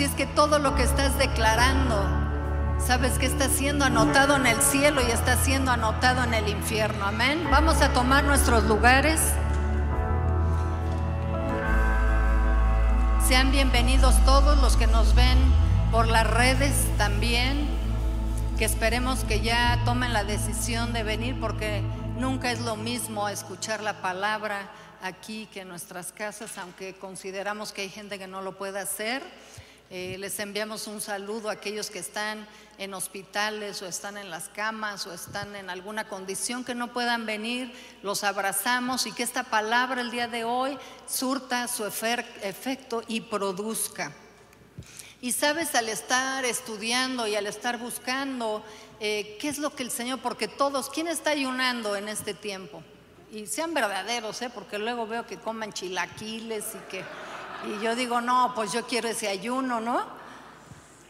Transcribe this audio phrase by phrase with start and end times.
[0.00, 2.08] Así es que todo lo que estás declarando,
[2.78, 7.04] sabes que está siendo anotado en el cielo y está siendo anotado en el infierno.
[7.04, 7.46] Amén.
[7.50, 9.20] Vamos a tomar nuestros lugares.
[13.28, 15.36] Sean bienvenidos todos los que nos ven
[15.92, 17.68] por las redes también,
[18.56, 21.82] que esperemos que ya tomen la decisión de venir porque
[22.16, 24.70] nunca es lo mismo escuchar la palabra
[25.02, 29.22] aquí que en nuestras casas, aunque consideramos que hay gente que no lo puede hacer.
[29.92, 32.46] Eh, les enviamos un saludo a aquellos que están
[32.78, 37.26] en hospitales o están en las camas o están en alguna condición que no puedan
[37.26, 37.72] venir.
[38.04, 44.12] Los abrazamos y que esta palabra el día de hoy surta su efecto y produzca.
[45.20, 48.62] Y sabes, al estar estudiando y al estar buscando,
[49.00, 52.80] eh, ¿qué es lo que el Señor, porque todos, ¿quién está ayunando en este tiempo?
[53.32, 54.50] Y sean verdaderos, ¿eh?
[54.50, 57.04] porque luego veo que coman chilaquiles y que
[57.66, 60.20] y yo digo, no, pues yo quiero ese ayuno, ¿no?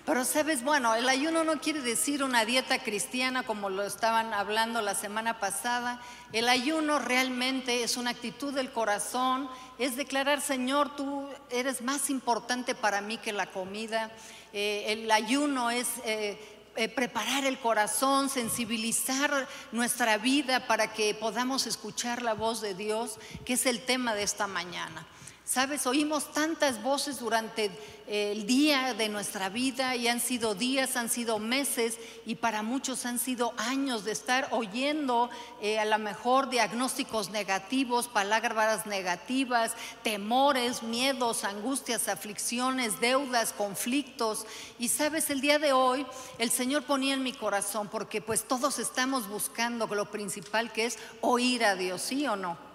[0.06, 4.82] Pero sabes, bueno, el ayuno no quiere decir una dieta cristiana como lo estaban hablando
[4.82, 6.00] la semana pasada.
[6.32, 9.48] El ayuno realmente es una actitud del corazón,
[9.78, 14.10] es declarar, Señor, tú eres más importante para mí que la comida.
[14.52, 15.86] Eh, el ayuno es...
[16.04, 22.74] Eh, eh, preparar el corazón, sensibilizar nuestra vida para que podamos escuchar la voz de
[22.74, 25.04] Dios, que es el tema de esta mañana.
[25.50, 27.72] Sabes, oímos tantas voces durante
[28.06, 32.62] eh, el día de nuestra vida y han sido días, han sido meses y para
[32.62, 35.28] muchos han sido años de estar oyendo
[35.60, 39.72] eh, a lo mejor diagnósticos negativos, palabras negativas,
[40.04, 44.46] temores, miedos, angustias, aflicciones, deudas, conflictos.
[44.78, 46.06] Y sabes, el día de hoy
[46.38, 50.96] el Señor ponía en mi corazón porque pues todos estamos buscando lo principal que es
[51.20, 52.69] oír a Dios, ¿sí o no?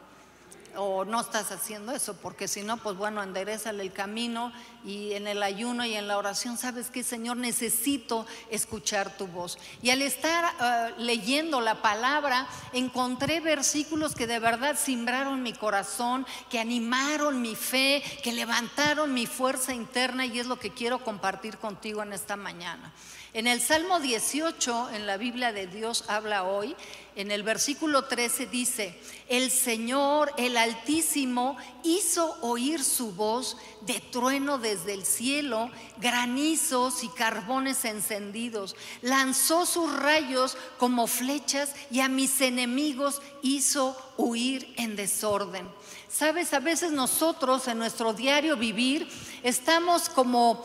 [0.78, 4.52] O no estás haciendo eso, porque si no, pues bueno, enderezale el camino
[4.84, 9.58] y en el ayuno y en la oración, sabes que Señor, necesito escuchar tu voz.
[9.82, 16.26] Y al estar eh, leyendo la palabra, encontré versículos que de verdad simbraron mi corazón,
[16.50, 21.58] que animaron mi fe, que levantaron mi fuerza interna y es lo que quiero compartir
[21.58, 22.94] contigo en esta mañana.
[23.36, 26.74] En el Salmo 18, en la Biblia de Dios habla hoy,
[27.18, 28.98] en el versículo 13 dice,
[29.28, 37.10] el Señor, el Altísimo, hizo oír su voz de trueno desde el cielo, granizos y
[37.10, 45.68] carbones encendidos, lanzó sus rayos como flechas y a mis enemigos hizo huir en desorden.
[46.08, 49.10] Sabes, a veces nosotros en nuestro diario vivir
[49.44, 50.64] estamos como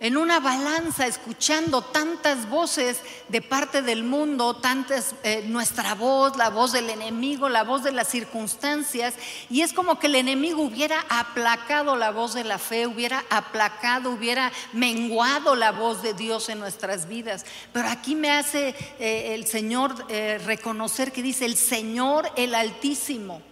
[0.00, 6.50] en una balanza, escuchando tantas voces de parte del mundo, tantas, eh, nuestra voz, la
[6.50, 9.14] voz del enemigo, la voz de las circunstancias,
[9.50, 14.10] y es como que el enemigo hubiera aplacado la voz de la fe, hubiera aplacado,
[14.10, 17.44] hubiera menguado la voz de Dios en nuestras vidas.
[17.72, 23.42] Pero aquí me hace eh, el Señor eh, reconocer que dice, el Señor el Altísimo.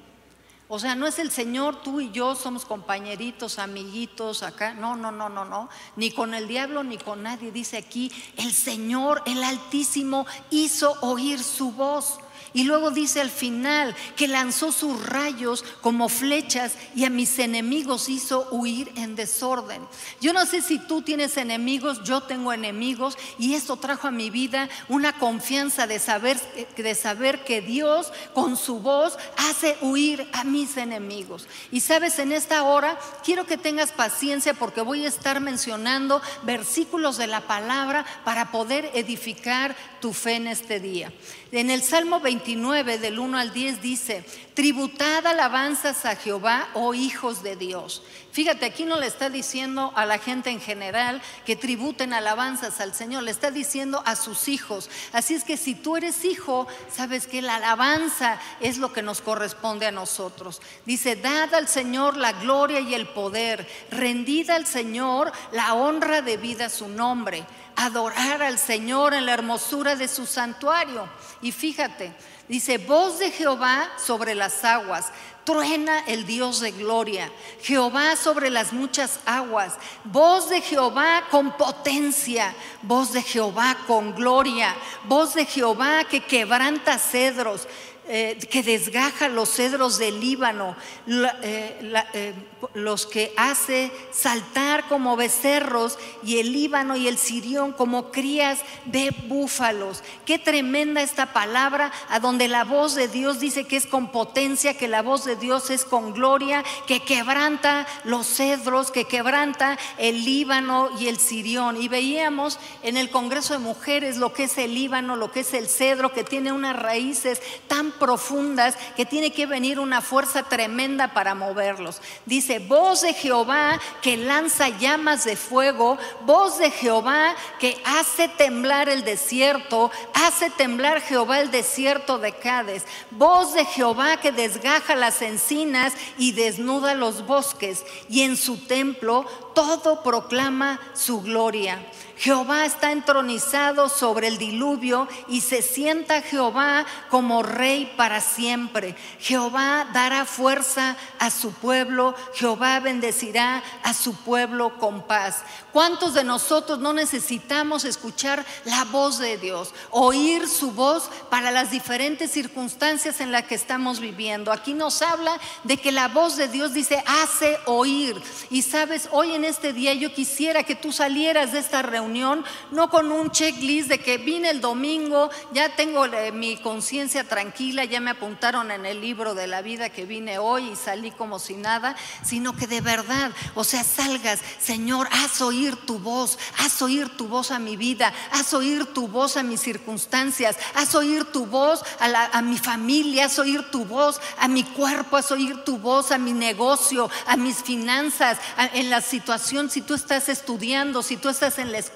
[0.69, 4.75] O sea, no es el Señor, tú y yo somos compañeritos, amiguitos acá.
[4.75, 5.69] No, no, no, no, no.
[5.94, 7.53] Ni con el diablo ni con nadie.
[7.53, 12.19] Dice aquí, el Señor, el Altísimo, hizo oír su voz.
[12.54, 18.08] Y luego dice al final que lanzó sus rayos como flechas y a mis enemigos
[18.08, 19.82] hizo huir en desorden.
[20.20, 24.30] Yo no sé si tú tienes enemigos, yo tengo enemigos y esto trajo a mi
[24.30, 26.38] vida una confianza de saber,
[26.76, 31.46] de saber que Dios con su voz hace huir a mis enemigos.
[31.70, 37.16] Y sabes, en esta hora quiero que tengas paciencia porque voy a estar mencionando versículos
[37.16, 41.12] de la palabra para poder edificar tu fe en este día.
[41.52, 44.24] En el Salmo 29 del 1 al 10 dice,
[44.54, 48.02] tributad alabanzas a Jehová, oh hijos de Dios.
[48.32, 52.94] Fíjate, aquí no le está diciendo a la gente en general que tributen alabanzas al
[52.94, 54.90] Señor, le está diciendo a sus hijos.
[55.12, 59.20] Así es que si tú eres hijo, sabes que la alabanza es lo que nos
[59.20, 60.60] corresponde a nosotros.
[60.84, 66.66] Dice, dad al Señor la gloria y el poder, rendida al Señor la honra debida
[66.66, 67.46] a su nombre
[67.76, 71.08] adorar al Señor en la hermosura de su santuario.
[71.43, 72.12] Y fíjate,
[72.49, 75.12] dice, voz de Jehová sobre las aguas,
[75.44, 77.31] truena el Dios de gloria,
[77.62, 79.75] Jehová sobre las muchas aguas,
[80.05, 84.75] voz de Jehová con potencia, voz de Jehová con gloria,
[85.05, 87.69] voz de Jehová que quebranta cedros
[88.08, 90.76] eh, que desgaja los cedros del Líbano,
[91.08, 92.34] eh, eh,
[92.75, 99.11] los que hace saltar como becerros y el Líbano y el Sirión como crías de
[99.26, 100.03] búfalos.
[100.25, 104.76] Qué tremenda esta palabra, a donde la voz de Dios dice que es con potencia,
[104.76, 110.25] que la voz de Dios es con gloria, que quebranta los cedros, que quebranta el
[110.25, 111.81] Líbano y el Sirión.
[111.81, 115.52] Y veíamos en el Congreso de Mujeres lo que es el Líbano, lo que es
[115.55, 121.12] el cedro, que tiene unas raíces tan profundas que tiene que venir una fuerza tremenda
[121.12, 122.00] para moverlos.
[122.25, 128.88] Dice, voz de Jehová que lanza llamas de fuego, voz de Jehová que hace temblar
[128.88, 135.22] el desierto, hace temblar Jehová el desierto de Cades, voz de Jehová que desgaja las
[135.22, 141.84] encinas y desnuda los bosques, y en su templo todo proclama su gloria.
[142.16, 148.96] Jehová está entronizado sobre el diluvio y se sienta Jehová como rey para siempre.
[149.20, 155.42] Jehová dará fuerza a su pueblo, Jehová bendecirá a su pueblo con paz.
[155.72, 161.70] ¿Cuántos de nosotros no necesitamos escuchar la voz de Dios, oír su voz para las
[161.70, 164.52] diferentes circunstancias en las que estamos viviendo?
[164.52, 168.18] Aquí nos habla de que la voz de Dios dice, hace oír.
[168.48, 172.91] Y sabes, hoy en este día yo quisiera que tú salieras de esta reunión no
[172.91, 178.00] con un checklist de que vine el domingo, ya tengo eh, mi conciencia tranquila, ya
[178.00, 181.55] me apuntaron en el libro de la vida que vine hoy y salí como si
[181.55, 187.08] nada, sino que de verdad, o sea, salgas, Señor, haz oír tu voz, haz oír
[187.17, 191.47] tu voz a mi vida, haz oír tu voz a mis circunstancias, haz oír tu
[191.47, 195.79] voz a, a mi familia, haz oír tu voz a mi cuerpo, haz oír tu
[195.79, 198.38] voz a mi negocio, a mis finanzas,
[198.75, 201.95] en la situación, si tú estás estudiando, si tú estás en la escuela,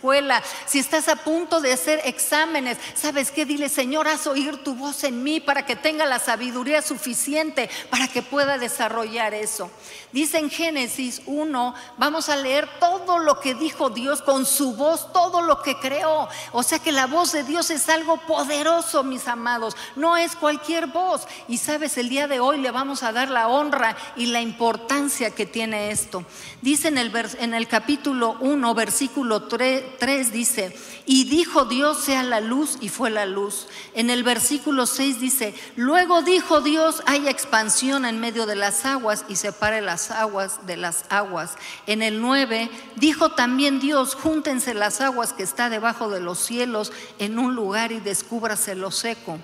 [0.67, 3.45] si estás a punto de hacer exámenes, ¿sabes qué?
[3.45, 8.09] Dile, Señor, haz oír tu voz en mí para que tenga la sabiduría suficiente para
[8.09, 9.71] que pueda desarrollar eso.
[10.13, 15.13] Dice en Génesis 1, vamos a leer todo lo que dijo Dios con su voz,
[15.13, 16.29] todo lo que creó.
[16.53, 20.87] O sea que la voz de Dios es algo poderoso, mis amados, no es cualquier
[20.89, 21.27] voz.
[21.49, 25.31] Y sabes, el día de hoy le vamos a dar la honra y la importancia
[25.31, 26.25] que tiene esto.
[26.61, 30.77] Dice en el, en el capítulo 1, versículo 3, 3 dice,
[31.07, 33.67] y dijo Dios sea la luz y fue la luz.
[33.95, 39.25] En el versículo 6 dice, luego dijo Dios hay expansión en medio de las aguas
[39.29, 41.57] y separe las aguas de las aguas.
[41.87, 46.93] En el 9 dijo también Dios, júntense las aguas que está debajo de los cielos
[47.19, 49.39] en un lugar y descúbrase lo seco.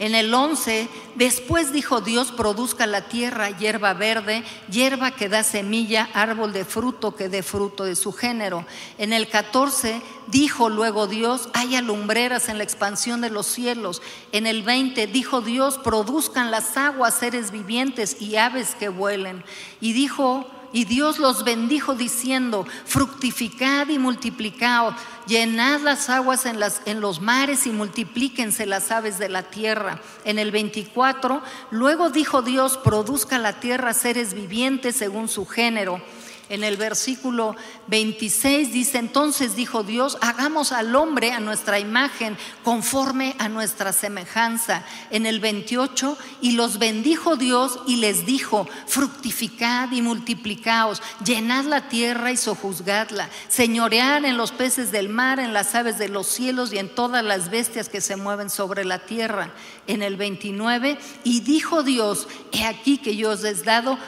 [0.00, 6.08] En el 11, después dijo Dios, produzca la tierra hierba verde, hierba que da semilla,
[6.14, 8.64] árbol de fruto que dé fruto de su género.
[8.98, 14.00] En el 14, dijo luego Dios, haya lumbreras en la expansión de los cielos.
[14.30, 19.42] En el 20, dijo Dios, produzcan las aguas seres vivientes y aves que vuelen.
[19.80, 24.94] Y dijo y Dios los bendijo diciendo, fructificad y multiplicaos,
[25.26, 30.00] llenad las aguas en, las, en los mares y multiplíquense las aves de la tierra.
[30.24, 36.02] En el 24, luego dijo Dios, produzca la tierra seres vivientes según su género
[36.48, 37.56] en el versículo
[37.88, 44.84] 26 dice, entonces dijo Dios, hagamos al hombre a nuestra imagen, conforme a nuestra semejanza.
[45.10, 51.88] En el 28, y los bendijo Dios y les dijo, fructificad y multiplicaos, llenad la
[51.88, 56.72] tierra y sojuzgadla, señoread en los peces del mar, en las aves de los cielos
[56.72, 59.50] y en todas las bestias que se mueven sobre la tierra.
[59.86, 63.98] En el 29, y dijo Dios, he aquí que yo os he dado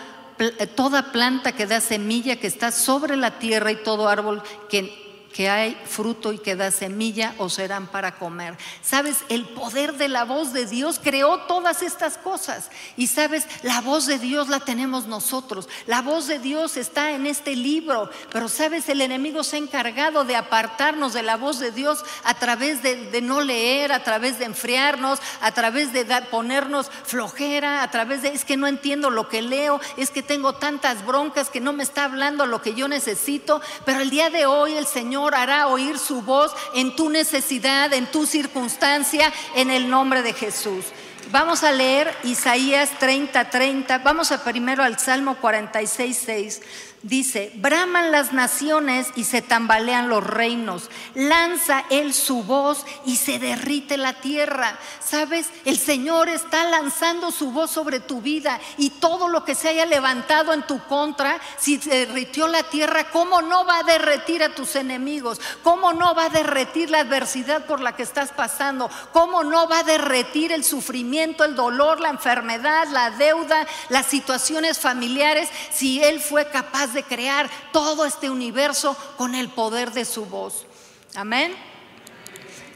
[0.74, 5.48] toda planta que da semilla que está sobre la tierra y todo árbol que que
[5.48, 8.56] hay fruto y que da semilla o serán para comer.
[8.82, 12.70] Sabes, el poder de la voz de Dios creó todas estas cosas.
[12.96, 15.68] Y sabes, la voz de Dios la tenemos nosotros.
[15.86, 18.10] La voz de Dios está en este libro.
[18.32, 22.34] Pero sabes, el enemigo se ha encargado de apartarnos de la voz de Dios a
[22.34, 28.22] través de, no leer, a través de enfriarnos, a través de ponernos flojera, a través
[28.22, 31.72] de, es que no entiendo lo que leo, es que tengo tantas broncas que no
[31.72, 33.60] me está hablando lo que yo necesito.
[33.84, 38.10] Pero el día de hoy el Señor hará oír su voz en tu necesidad, en
[38.10, 40.86] tu circunstancia, en el nombre de Jesús.
[41.30, 43.98] Vamos a leer Isaías 30, 30.
[43.98, 46.60] Vamos a primero al Salmo 46, 6.
[47.02, 53.38] Dice, braman las naciones y se tambalean los reinos, lanza él su voz y se
[53.38, 54.78] derrite la tierra.
[55.02, 55.48] ¿Sabes?
[55.64, 59.86] El Señor está lanzando su voz sobre tu vida y todo lo que se haya
[59.86, 64.76] levantado en tu contra, si derritió la tierra, ¿cómo no va a derretir a tus
[64.76, 65.40] enemigos?
[65.62, 68.90] ¿Cómo no va a derretir la adversidad por la que estás pasando?
[69.14, 74.78] ¿Cómo no va a derretir el sufrimiento, el dolor, la enfermedad, la deuda, las situaciones
[74.78, 80.26] familiares, si Él fue capaz de crear todo este universo con el poder de su
[80.26, 80.66] voz.
[81.14, 81.69] Amén.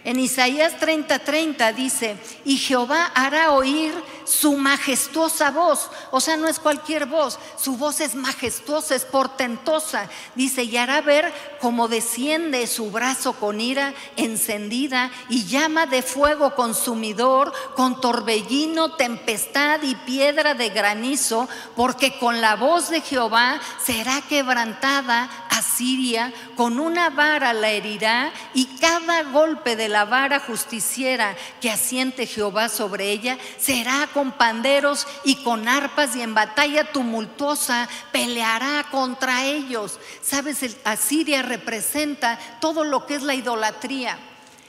[0.04, 3.94] En Isaías 30:30 30 dice, y Jehová hará oír
[4.24, 5.90] su majestuosa voz.
[6.10, 10.08] O sea, no es cualquier voz, su voz es majestuosa, es portentosa.
[10.34, 16.54] Dice, y hará ver cómo desciende su brazo con ira encendida y llama de fuego
[16.54, 24.20] consumidor, con torbellino, tempestad y piedra de granizo, porque con la voz de Jehová será
[24.28, 31.70] quebrantada Asiria, con una vara la herirá y cada golpe de la vara justiciera que
[31.70, 38.86] asiente Jehová sobre ella será con panderos y con arpas y en batalla tumultuosa peleará
[38.90, 40.00] contra ellos.
[40.22, 44.18] Sabes, Asiria representa todo lo que es la idolatría.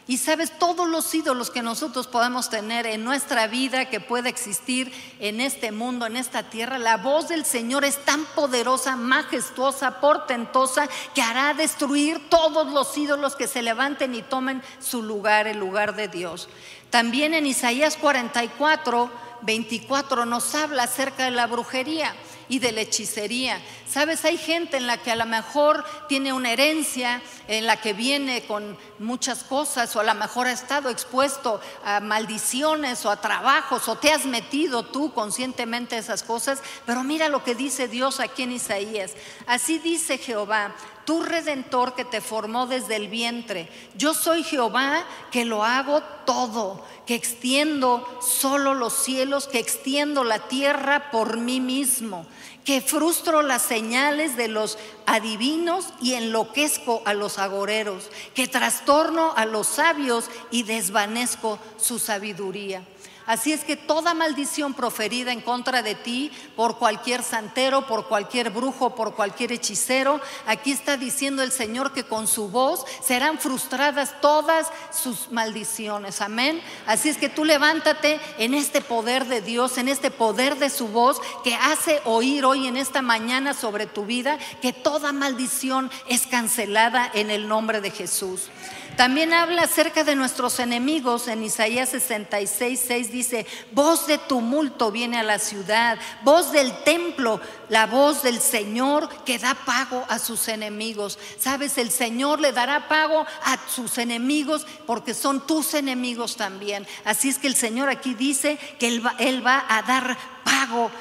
[0.08, 4.94] Y sabes, todos los ídolos que nosotros podemos tener en nuestra vida, que puede existir
[5.20, 10.88] en este mundo, en esta tierra, la voz del Señor es tan poderosa, majestuosa, portentosa,
[11.16, 15.96] que hará destruir todos los ídolos que se levanten y tomen su lugar, el lugar
[15.96, 16.50] de Dios.
[16.92, 19.10] También en Isaías 44,
[19.42, 22.14] 24 nos habla acerca de la brujería
[22.50, 23.62] y de la hechicería.
[23.90, 27.94] Sabes, hay gente en la que a lo mejor tiene una herencia, en la que
[27.94, 33.22] viene con muchas cosas, o a lo mejor ha estado expuesto a maldiciones o a
[33.22, 36.62] trabajos, o te has metido tú conscientemente a esas cosas.
[36.86, 39.14] Pero mira lo que dice Dios aquí en Isaías.
[39.48, 40.76] Así dice Jehová,
[41.06, 43.70] tu redentor que te formó desde el vientre.
[43.96, 50.48] Yo soy Jehová que lo hago todo, que extiendo solo los cielos, que extiendo la
[50.48, 52.26] tierra por mí mismo,
[52.66, 59.46] que frustro las señales de los adivinos y enloquezco a los agoreros, que trastorno a
[59.46, 62.84] los sabios y desvanezco su sabiduría.
[63.26, 68.52] Así es que toda maldición proferida en contra de ti por cualquier santero, por cualquier
[68.52, 74.22] brujo, por cualquier hechicero, aquí está diciendo el Señor que con su voz serán frustradas
[74.22, 76.22] todas sus maldiciones.
[76.22, 76.62] Amén.
[76.86, 80.88] Así es que tú levántate en este poder de Dios, en este poder de su
[80.90, 86.28] voz que hace oír hoy en esta mañana sobre tu vida que toda maldición es
[86.28, 88.50] cancelada en el nombre de Jesús.
[88.96, 91.28] También habla acerca de nuestros enemigos.
[91.28, 97.42] En Isaías 66, 6 dice, voz de tumulto viene a la ciudad, voz del templo,
[97.70, 101.18] la voz del Señor que da pago a sus enemigos.
[101.40, 106.88] Sabes, el Señor le dará pago a sus enemigos porque son tus enemigos también.
[107.04, 110.92] Así es que el Señor aquí dice que Él va, a dar pago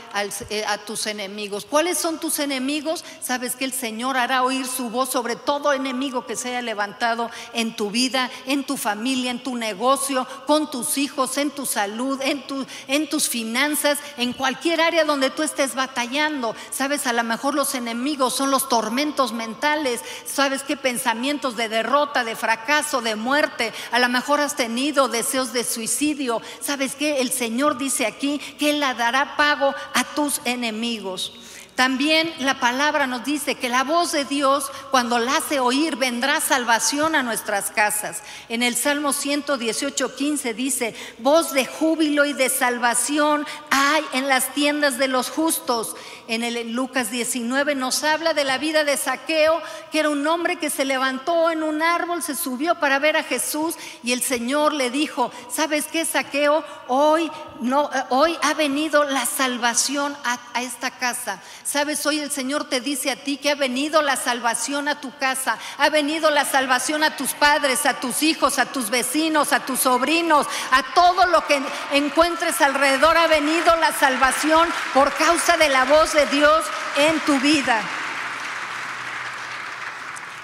[0.49, 1.66] eh, a tus enemigos.
[1.66, 3.04] ¿Cuáles son tus enemigos?
[3.21, 7.30] Sabes que el Señor hará oír su voz sobre todo enemigo que se haya levantado
[7.52, 12.21] en tu vida, en tu familia, en tu negocio, con tus hijos, en tu salud,
[12.23, 16.53] en tus finanzas, en cualquier área donde tú estés batallando.
[16.70, 20.00] Sabes, a lo mejor los enemigos son los tormentos mentales.
[20.26, 23.73] Sabes qué pensamientos de derrota, de fracaso, de muerte.
[23.92, 26.42] A lo mejor has tenido deseos de suicidio.
[26.61, 31.32] Sabes que el Señor dice aquí que Él la dará pago a tus enemigos.
[31.75, 36.40] También la palabra nos dice que la voz de Dios, cuando la hace oír, vendrá
[36.40, 38.23] salvación a nuestras casas.
[38.49, 44.54] En el Salmo 118, 15 dice, voz de júbilo y de salvación hay en las
[44.54, 45.96] tiendas de los justos.
[46.26, 49.61] En el Lucas 19 nos habla de la vida de Saqueo,
[49.93, 53.23] que era un hombre que se levantó en un árbol, se subió para ver a
[53.23, 56.64] Jesús y el Señor le dijo, ¿sabes qué, Saqueo?
[56.88, 61.43] Hoy, no, hoy ha venido la salvación a, a esta casa.
[61.62, 65.14] Sabes, hoy el Señor te dice a ti que ha venido la salvación a tu
[65.19, 69.61] casa, ha venido la salvación a tus padres, a tus hijos, a tus vecinos, a
[69.61, 71.61] tus sobrinos, a todo lo que
[71.93, 73.19] encuentres alrededor.
[73.19, 76.64] Ha venido la salvación por causa de la voz de Dios
[76.97, 77.83] en tu vida.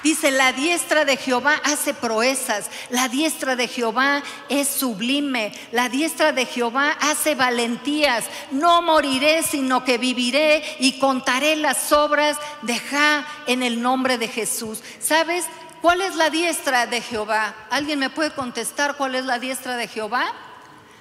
[0.02, 6.32] Dice, la diestra de Jehová hace proezas, la diestra de Jehová es sublime, la diestra
[6.32, 8.24] de Jehová hace valentías.
[8.50, 14.28] No moriré, sino que viviré y contaré las obras de Ja en el nombre de
[14.28, 14.82] Jesús.
[15.00, 15.44] ¿Sabes
[15.82, 17.54] cuál es la diestra de Jehová?
[17.70, 20.32] ¿Alguien me puede contestar cuál es la diestra de Jehová?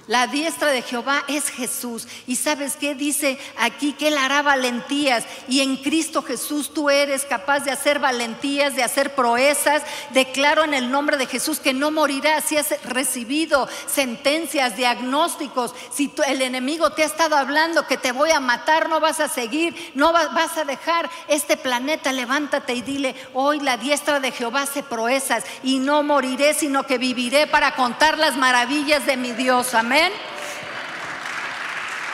[0.06, 2.08] La diestra de Jehová es Jesús.
[2.26, 5.24] Y sabes qué dice aquí que Él hará valentías.
[5.48, 9.82] Y en Cristo Jesús tú eres capaz de hacer valentías, de hacer proezas.
[10.12, 15.74] Declaro en el nombre de Jesús que no morirás si has recibido sentencias, diagnósticos.
[15.92, 19.28] Si el enemigo te ha estado hablando que te voy a matar, no vas a
[19.28, 22.12] seguir, no vas a dejar este planeta.
[22.12, 26.98] Levántate y dile, hoy la diestra de Jehová hace proezas y no moriré, sino que
[26.98, 29.74] viviré para contar las maravillas de mi Dios.
[29.74, 29.89] Amén.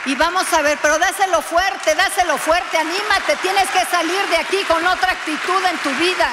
[0.05, 4.57] Y vamos a ver, pero dáselo fuerte, dáselo fuerte, anímate, tienes que salir de aquí
[4.67, 6.29] con otra actitud en tu vida.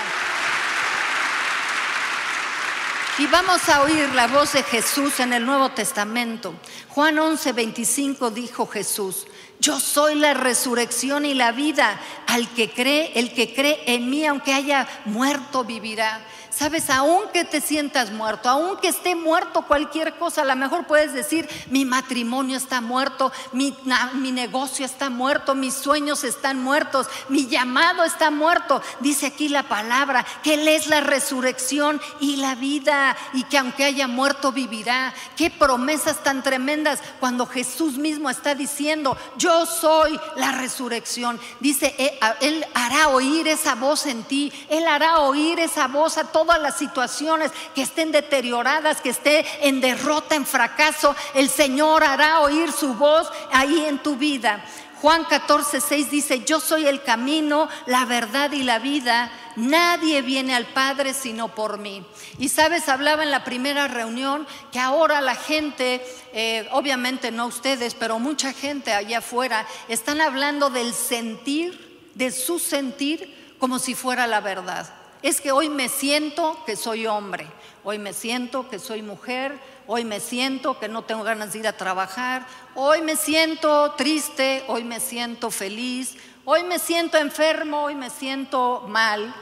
[3.19, 6.55] Y vamos a oír la voz de Jesús en el Nuevo Testamento.
[6.89, 9.27] Juan 11, 25 dijo Jesús,
[9.61, 12.01] yo soy la resurrección y la vida.
[12.27, 16.25] Al que cree, el que cree en mí, aunque haya muerto, vivirá.
[16.57, 21.49] Sabes, aunque te sientas muerto, aunque esté muerto cualquier cosa, a lo mejor puedes decir,
[21.69, 23.77] mi matrimonio está muerto, mi,
[24.15, 28.81] mi, negocio está muerto, mis sueños están muertos, mi llamado está muerto.
[29.01, 33.83] Dice aquí la palabra, que Él es la resurrección y la vida, y que aunque
[33.83, 35.13] haya muerto, vivirá.
[35.37, 41.41] Qué promesas tan tremendas cuando Jesús mismo está diciendo, yo soy la resurrección.
[41.59, 46.23] Dice, eh, Él hará oír esa voz en ti, Él hará oír esa voz a
[46.31, 52.05] todos todas las situaciones que estén deterioradas, que esté en derrota, en fracaso, el Señor
[52.05, 54.63] hará oír su voz ahí en tu vida.
[55.01, 59.31] Juan 14, 6 dice, yo soy el camino, la verdad y la vida.
[59.57, 62.05] Nadie viene al Padre sino por mí.
[62.39, 67.95] Y sabes, hablaba en la primera reunión que ahora la gente, eh, obviamente no ustedes,
[67.95, 74.27] pero mucha gente allá afuera, están hablando del sentir, de su sentir, como si fuera
[74.27, 77.47] la verdad es que hoy me siento que soy hombre,
[77.83, 81.67] hoy me siento que soy mujer, hoy me siento que no tengo ganas de ir
[81.67, 86.15] a trabajar, hoy me siento triste, hoy me siento feliz,
[86.45, 89.35] hoy me siento enfermo, hoy me siento mal.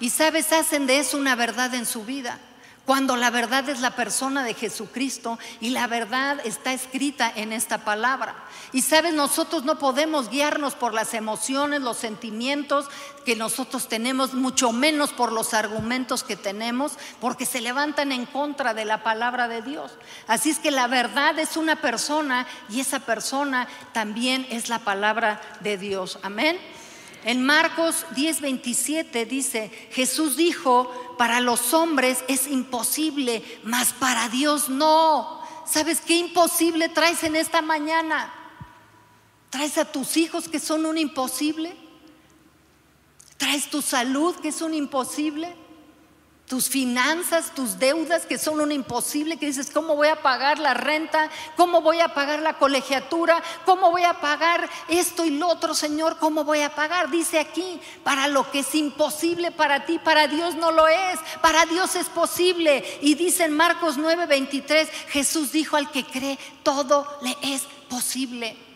[0.00, 2.40] Y sabes, hacen de eso una verdad en su vida
[2.88, 7.84] cuando la verdad es la persona de Jesucristo y la verdad está escrita en esta
[7.84, 8.34] palabra.
[8.72, 12.86] Y sabes, nosotros no podemos guiarnos por las emociones, los sentimientos
[13.26, 18.72] que nosotros tenemos, mucho menos por los argumentos que tenemos, porque se levantan en contra
[18.72, 19.92] de la palabra de Dios.
[20.26, 25.42] Así es que la verdad es una persona y esa persona también es la palabra
[25.60, 26.18] de Dios.
[26.22, 26.58] Amén.
[27.24, 35.42] En Marcos 10:27 dice, Jesús dijo, para los hombres es imposible, mas para Dios no.
[35.66, 38.32] ¿Sabes qué imposible traes en esta mañana?
[39.50, 41.76] ¿Traes a tus hijos que son un imposible?
[43.36, 45.54] ¿Traes tu salud que es un imposible?
[46.48, 50.74] Tus finanzas, tus deudas que son un imposible, que dices, ¿cómo voy a pagar la
[50.74, 51.30] renta?
[51.56, 53.42] ¿Cómo voy a pagar la colegiatura?
[53.66, 56.16] ¿Cómo voy a pagar esto y lo otro, Señor?
[56.18, 57.10] ¿Cómo voy a pagar?
[57.10, 61.66] Dice aquí, para lo que es imposible para ti, para Dios no lo es, para
[61.66, 62.82] Dios es posible.
[63.02, 68.67] Y dice en Marcos 9:23, Jesús dijo al que cree, todo le es posible.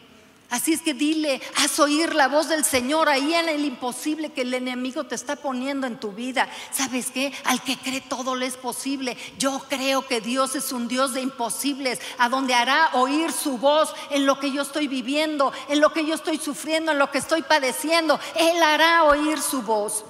[0.53, 4.43] Así es que dile, haz oír la voz del Señor ahí en el imposible que
[4.43, 6.47] el enemigo te está poniendo en tu vida.
[6.71, 7.33] ¿Sabes qué?
[7.45, 9.17] Al que cree todo le es posible.
[9.38, 13.95] Yo creo que Dios es un Dios de imposibles, a donde hará oír su voz
[14.11, 17.17] en lo que yo estoy viviendo, en lo que yo estoy sufriendo, en lo que
[17.17, 18.21] estoy padeciendo.
[18.37, 20.05] Él hará oír su voz.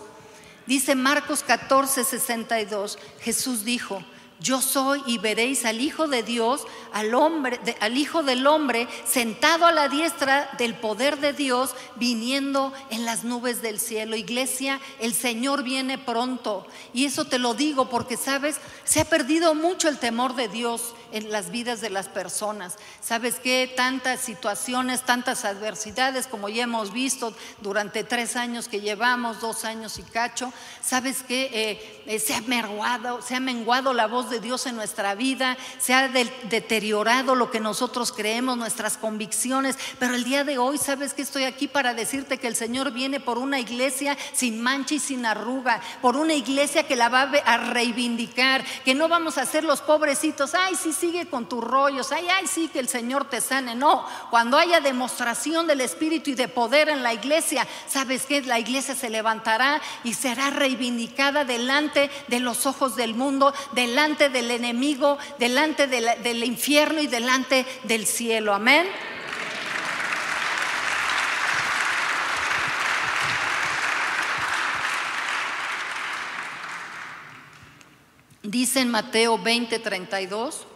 [0.67, 4.03] Dice Marcos 14, 62, Jesús dijo,
[4.43, 9.67] yo soy y veréis al Hijo de Dios, al hombre, al Hijo del hombre, sentado
[9.67, 14.17] a la diestra del poder de Dios, viniendo en las nubes del cielo.
[14.17, 16.67] Iglesia, el Señor viene pronto.
[16.93, 20.95] Y eso te lo digo porque, sabes, se ha perdido mucho el temor de Dios
[21.13, 22.77] en las vidas de las personas.
[23.01, 23.73] ¿Sabes qué?
[23.77, 29.99] Tantas situaciones, tantas adversidades como ya hemos visto durante tres años que llevamos, dos años
[29.99, 30.53] y cacho.
[30.83, 31.83] ¿Sabes qué?
[32.07, 35.95] Eh, se ha menguado, se ha menguado la voz de Dios en nuestra vida, se
[35.95, 39.79] ha deteriorado lo que nosotros creemos, nuestras convicciones.
[39.99, 43.21] Pero el día de hoy, ¿sabes que estoy aquí para decirte que el Señor viene
[43.21, 47.57] por una iglesia sin mancha y sin arruga, por una iglesia que la va a
[47.59, 52.29] reivindicar, que no vamos a ser los pobrecitos, ay, sí, sigue con tus rollos, ay,
[52.29, 53.75] ay, sí que el Señor te sane.
[53.75, 58.61] No, cuando haya demostración del Espíritu y de poder en la iglesia, ¿sabes que La
[58.61, 65.19] iglesia se levantará y será reivindicada delante de los ojos del mundo, delante del enemigo,
[65.41, 68.55] delante del infierno y delante del cielo.
[68.55, 68.87] Amén.
[78.45, 80.67] Dice en Mateo 20, 32.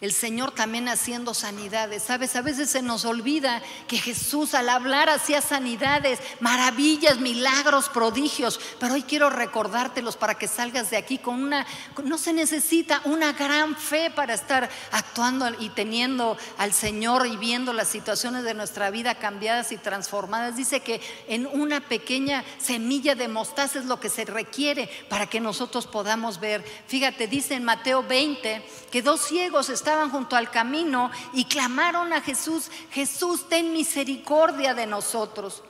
[0.00, 2.04] El Señor también haciendo sanidades.
[2.04, 8.58] Sabes, a veces se nos olvida que Jesús al hablar hacía sanidades, maravillas, milagros, prodigios.
[8.78, 11.66] Pero hoy quiero recordártelos para que salgas de aquí con una,
[12.02, 17.74] no se necesita una gran fe para estar actuando y teniendo al Señor y viendo
[17.74, 20.56] las situaciones de nuestra vida cambiadas y transformadas.
[20.56, 25.40] Dice que en una pequeña semilla de mostaza es lo que se requiere para que
[25.40, 26.64] nosotros podamos ver.
[26.86, 32.20] Fíjate, dice en Mateo 20 que dos ciegos están junto al camino y clamaron a
[32.20, 35.62] Jesús, Jesús, ten misericordia de nosotros.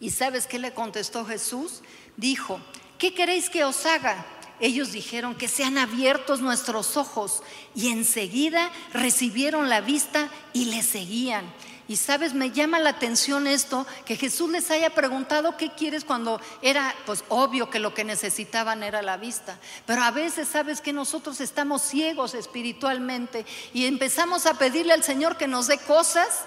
[0.00, 1.82] ¿Y sabes qué le contestó Jesús?
[2.16, 2.60] Dijo,
[2.98, 4.26] ¿qué queréis que os haga?
[4.60, 7.42] Ellos dijeron que sean abiertos nuestros ojos
[7.74, 11.44] y enseguida recibieron la vista y le seguían.
[11.86, 16.40] Y sabes, me llama la atención esto, que Jesús les haya preguntado qué quieres cuando
[16.62, 19.58] era, pues obvio que lo que necesitaban era la vista.
[19.84, 23.44] Pero a veces sabes que nosotros estamos ciegos espiritualmente
[23.74, 26.44] y empezamos a pedirle al Señor que nos dé cosas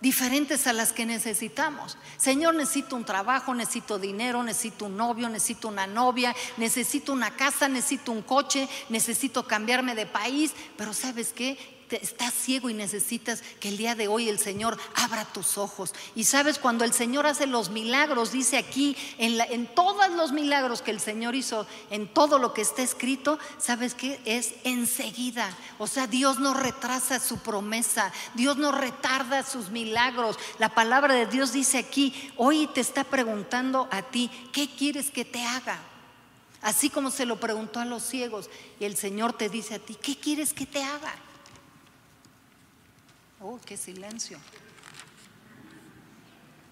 [0.00, 1.96] diferentes a las que necesitamos.
[2.16, 7.68] Señor, necesito un trabajo, necesito dinero, necesito un novio, necesito una novia, necesito una casa,
[7.68, 11.75] necesito un coche, necesito cambiarme de país, pero ¿sabes qué?
[11.90, 15.92] Estás ciego y necesitas que el día de hoy el Señor abra tus ojos.
[16.14, 20.90] Y sabes, cuando el Señor hace los milagros, dice aquí, en, todos los milagros que
[20.90, 24.20] el Señor hizo, en todo lo que está escrito, ¿sabes qué?
[24.24, 25.56] Es enseguida.
[25.78, 30.38] O sea, Dios no retrasa su promesa, Dios no retarda sus milagros.
[30.58, 35.24] La palabra de Dios dice aquí, hoy te está preguntando a ti, ¿qué quieres que
[35.24, 35.78] te haga?
[36.62, 39.94] Así como se lo preguntó a los ciegos y el Señor te dice a ti,
[39.94, 41.14] ¿qué quieres que te haga?
[43.48, 44.38] Oh, qué silencio.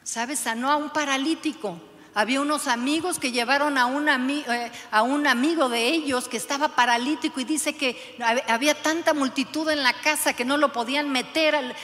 [0.02, 0.40] ¿Sabes?
[0.40, 1.80] Sanó a un paralítico.
[2.14, 6.68] Había unos amigos que llevaron a un, eh, a un, amigo de ellos que estaba
[6.68, 11.56] paralítico y dice que había tanta multitud en la casa que no lo podían meter
[11.56, 11.74] al,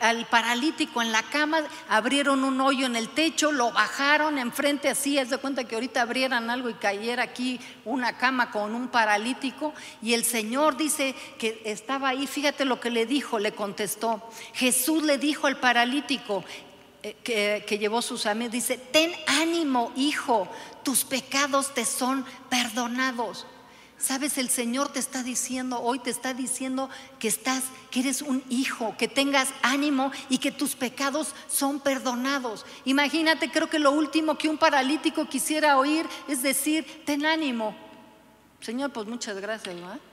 [0.00, 1.62] al, paralítico en la cama.
[1.88, 5.18] Abrieron un hoyo en el techo, lo bajaron enfrente así.
[5.18, 9.74] Es de cuenta que ahorita abrieran algo y cayera aquí una cama con un paralítico.
[10.02, 12.28] Y el Señor dice que estaba ahí.
[12.28, 14.22] Fíjate lo que le dijo, le contestó.
[14.54, 16.44] Jesús le dijo al paralítico,
[17.02, 20.48] eh, que, llevó sus amigos, dice, ten ánimo, hijo,
[20.82, 23.46] tus pecados te son perdonados.
[23.96, 28.42] Sabes, el Señor te está diciendo, hoy te está diciendo que estás, que eres un
[28.48, 32.66] hijo, que tengas ánimo y que tus pecados son perdonados.
[32.84, 37.74] Imagínate, creo que lo último que un paralítico quisiera oír es decir, ten ánimo.
[38.60, 40.09] Señor, pues muchas gracias, ¿no?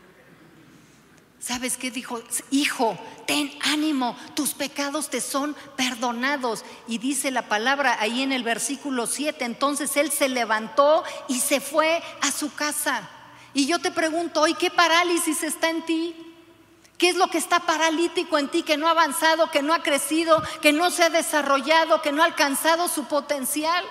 [1.47, 2.21] ¿Sabes qué dijo?
[2.51, 6.65] Hijo, ten ánimo, tus pecados te son perdonados.
[6.89, 11.61] Y dice la palabra ahí en el versículo 7, entonces él se levantó y se
[11.61, 13.07] fue a su casa.
[13.53, 16.15] Y yo te pregunto hoy, ¿qué parálisis está en ti?
[16.97, 19.81] ¿Qué es lo que está paralítico en ti, que no ha avanzado, que no ha
[19.81, 23.85] crecido, que no se ha desarrollado, que no ha alcanzado su potencial?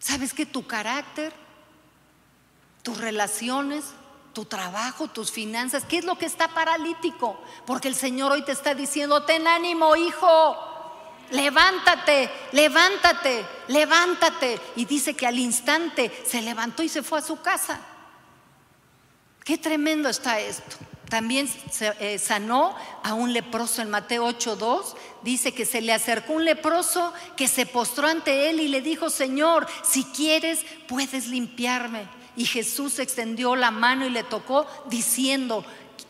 [0.00, 1.32] ¿Sabes que tu carácter,
[2.82, 3.84] tus relaciones,
[4.32, 7.38] tu trabajo, tus finanzas, ¿qué es lo que está paralítico?
[7.66, 10.56] Porque el Señor hoy te está diciendo, ten ánimo, hijo,
[11.30, 14.60] levántate, levántate, levántate.
[14.76, 17.80] Y dice que al instante se levantó y se fue a su casa.
[19.44, 20.76] Qué tremendo está esto.
[21.08, 21.46] También
[22.00, 24.94] eh, sanó a un leproso en Mateo 8:2.
[25.22, 29.10] Dice que se le acercó un leproso que se postró ante él y le dijo,
[29.10, 32.21] Señor, si quieres, puedes limpiarme.
[32.36, 35.64] Y Jesús extendió la mano y le tocó diciendo,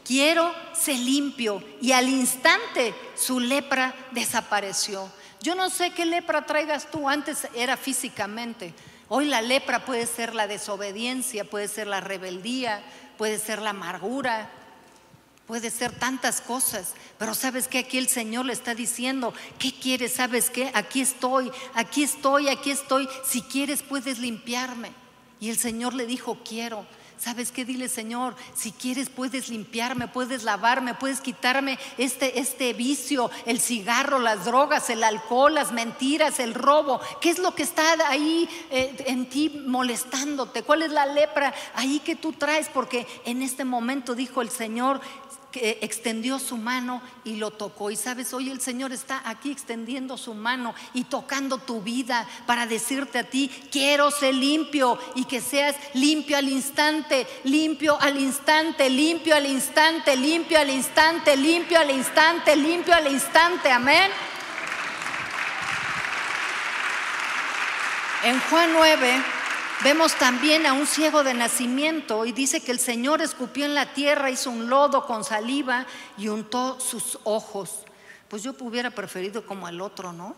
[0.05, 1.63] quiero ser limpio.
[1.81, 5.11] Y al instante su lepra desapareció.
[5.41, 8.75] Yo no sé qué lepra traigas tú, antes era físicamente.
[9.09, 12.83] Hoy la lepra puede ser la desobediencia, puede ser la rebeldía,
[13.19, 14.51] puede ser la amargura,
[15.47, 16.95] puede ser tantas cosas.
[17.19, 20.15] Pero sabes que aquí el Señor le está diciendo, ¿qué quieres?
[20.15, 20.71] ¿Sabes qué?
[20.75, 23.09] Aquí estoy, aquí estoy, aquí estoy.
[23.25, 25.02] Si quieres puedes limpiarme.
[25.43, 26.87] Y el Señor le dijo, quiero.
[27.19, 27.65] ¿Sabes qué?
[27.65, 34.21] Dile, Señor, si quieres puedes limpiarme, puedes lavarme, puedes quitarme este, este vicio, el cigarro,
[34.21, 37.01] las drogas, el alcohol, las mentiras, el robo.
[37.21, 40.63] ¿Qué es lo que está ahí eh, en ti molestándote?
[40.63, 42.69] ¿Cuál es la lepra ahí que tú traes?
[42.69, 45.01] Porque en este momento dijo el Señor,
[45.53, 47.91] que extendió su mano y lo tocó.
[47.91, 52.67] Y sabes, hoy el Señor está aquí extendiendo su mano y tocando tu vida para
[52.67, 58.91] decirte a ti, quiero ser limpio y que seas limpio al instante, limpio al instante,
[58.91, 63.71] limpio al instante, limpio al instante, limpio al instante, limpio al instante.
[63.71, 64.11] Amén.
[68.25, 69.42] En Juan 9
[69.85, 73.93] Vemos también a un ciego de nacimiento y dice que el Señor escupió en la
[73.95, 77.85] tierra, hizo un lodo con saliva y untó sus ojos.
[78.29, 80.37] Pues yo hubiera preferido como el otro, ¿no?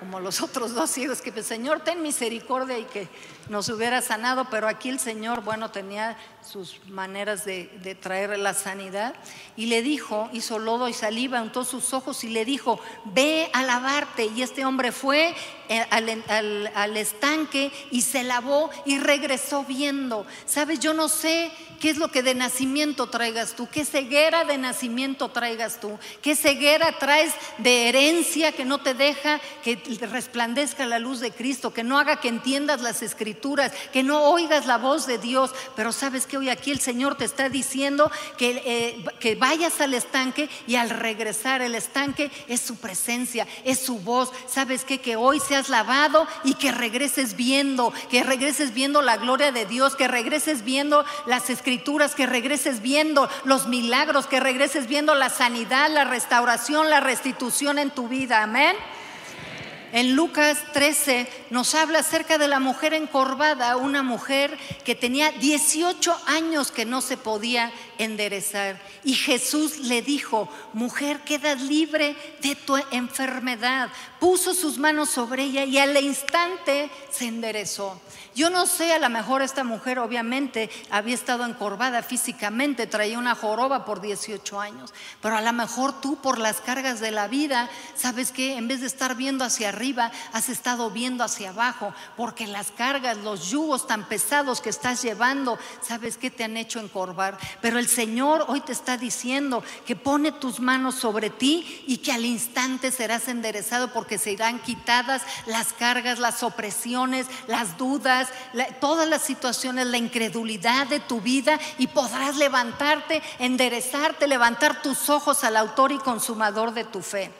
[0.00, 3.06] como los otros dos ciegos, que el Señor ten misericordia y que
[3.50, 9.12] nos hubiera sanado, pero aquí el Señor, bueno, tenía sus maneras de, traer la sanidad,
[9.56, 13.64] y le dijo, hizo lodo y saliva, untó sus ojos y le dijo, ve a
[13.64, 15.34] lavarte, y este hombre fue
[15.68, 20.26] eh, al, al estanque y se lavó y regresó viendo.
[20.46, 24.58] Sabes, yo no sé qué es lo que de nacimiento traigas tú, qué ceguera de
[24.58, 30.98] nacimiento traigas tú, qué ceguera traes de herencia que no te deja que resplandezca la
[30.98, 33.39] luz de Cristo, que no haga que entiendas las escrituras,
[33.92, 35.52] que no oigas la voz de Dios.
[35.76, 39.94] Pero sabes que hoy aquí el Señor te está diciendo que, eh, que vayas al
[39.94, 44.30] estanque y al regresar el estanque es su presencia, es su voz.
[44.46, 44.98] ¿Sabes qué?
[44.98, 49.96] Que hoy seas lavado y que regreses viendo, que regreses viendo la gloria de Dios,
[49.96, 55.90] que regreses viendo las escrituras, que regreses viendo los milagros, que regreses viendo la sanidad,
[55.90, 58.42] la restauración, la restitución en tu vida.
[58.42, 58.76] Amén.
[59.92, 66.16] En Lucas 13 nos habla acerca de la mujer encorvada, una mujer que tenía 18
[66.26, 68.80] años que no se podía enderezar.
[69.02, 73.90] Y Jesús le dijo, mujer, quedas libre de tu enfermedad.
[74.20, 78.00] Puso sus manos sobre ella y al instante se enderezó.
[78.34, 83.34] Yo no sé, a lo mejor esta mujer obviamente había estado encorvada físicamente, traía una
[83.34, 87.68] joroba por 18 años, pero a lo mejor tú por las cargas de la vida,
[87.96, 89.79] sabes que en vez de estar viendo hacia arriba,
[90.32, 95.58] has estado viendo hacia abajo, porque las cargas, los yugos tan pesados que estás llevando,
[95.82, 97.38] sabes que te han hecho encorvar.
[97.60, 102.12] Pero el Señor hoy te está diciendo que pone tus manos sobre ti y que
[102.12, 108.28] al instante serás enderezado porque se irán quitadas las cargas, las opresiones, las dudas
[108.80, 115.44] todas las situaciones, la incredulidad de tu vida y podrás levantarte, enderezarte, levantar tus ojos
[115.44, 117.39] al autor y consumador de tu fe.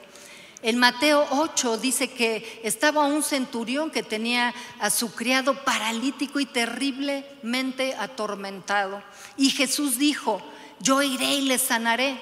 [0.62, 6.44] En Mateo 8 dice que estaba un centurión que tenía a su criado paralítico y
[6.44, 9.03] terriblemente atormentado.
[9.38, 10.42] Y Jesús dijo,
[10.81, 12.20] yo iré y le sanaré.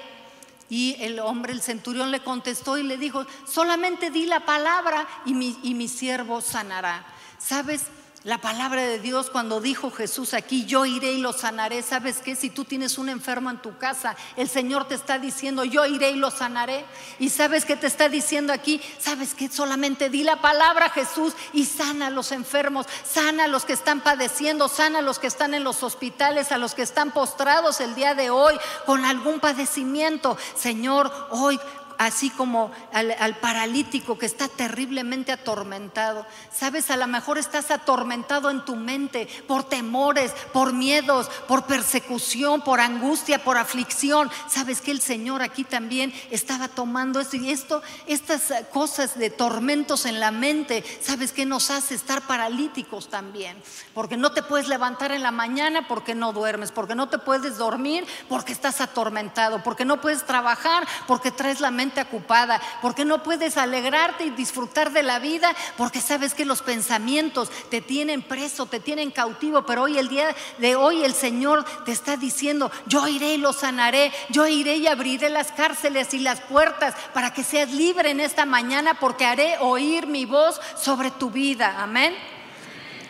[0.70, 5.34] Y el hombre, el centurión le contestó y le dijo, solamente di la palabra y
[5.34, 7.06] mi, y mi siervo sanará.
[7.38, 7.82] ¿Sabes?
[8.24, 11.82] La palabra de Dios cuando dijo Jesús aquí, yo iré y lo sanaré.
[11.82, 12.34] ¿Sabes qué?
[12.34, 16.10] Si tú tienes un enfermo en tu casa, el Señor te está diciendo, yo iré
[16.10, 16.84] y lo sanaré.
[17.20, 21.64] Y sabes qué te está diciendo aquí, sabes que solamente di la palabra Jesús y
[21.64, 25.54] sana a los enfermos, sana a los que están padeciendo, sana a los que están
[25.54, 30.36] en los hospitales, a los que están postrados el día de hoy con algún padecimiento.
[30.56, 31.60] Señor, hoy
[31.98, 36.26] así como al, paralítico que está terriblemente atormentado.
[36.52, 42.62] Sabes, a lo mejor estás atormentado en tu mente por temores, por miedos, por persecución,
[42.62, 44.30] por angustia, por aflicción.
[44.48, 50.06] Sabes que el Señor aquí también estaba tomando esto y esto, estas cosas de tormentos
[50.06, 53.60] en la mente, sabes que nos hace estar paralíticos también,
[53.92, 57.58] porque no te puedes levantar en la mañana porque no duermes, porque no te puedes
[57.58, 63.22] dormir porque estás atormentado, porque no puedes trabajar porque traes la mente ocupada, porque no
[63.22, 68.66] puedes alegrarte y disfrutar de la vida, porque sabes que los pensamientos te tienen preso,
[68.66, 73.06] te tienen cautivo, pero hoy el día de hoy el Señor te está diciendo, yo
[73.08, 77.44] iré y lo sanaré, yo iré y abriré las cárceles y las puertas para que
[77.44, 81.76] seas libre en esta mañana, porque haré oír mi voz sobre tu vida.
[81.82, 82.14] Amén.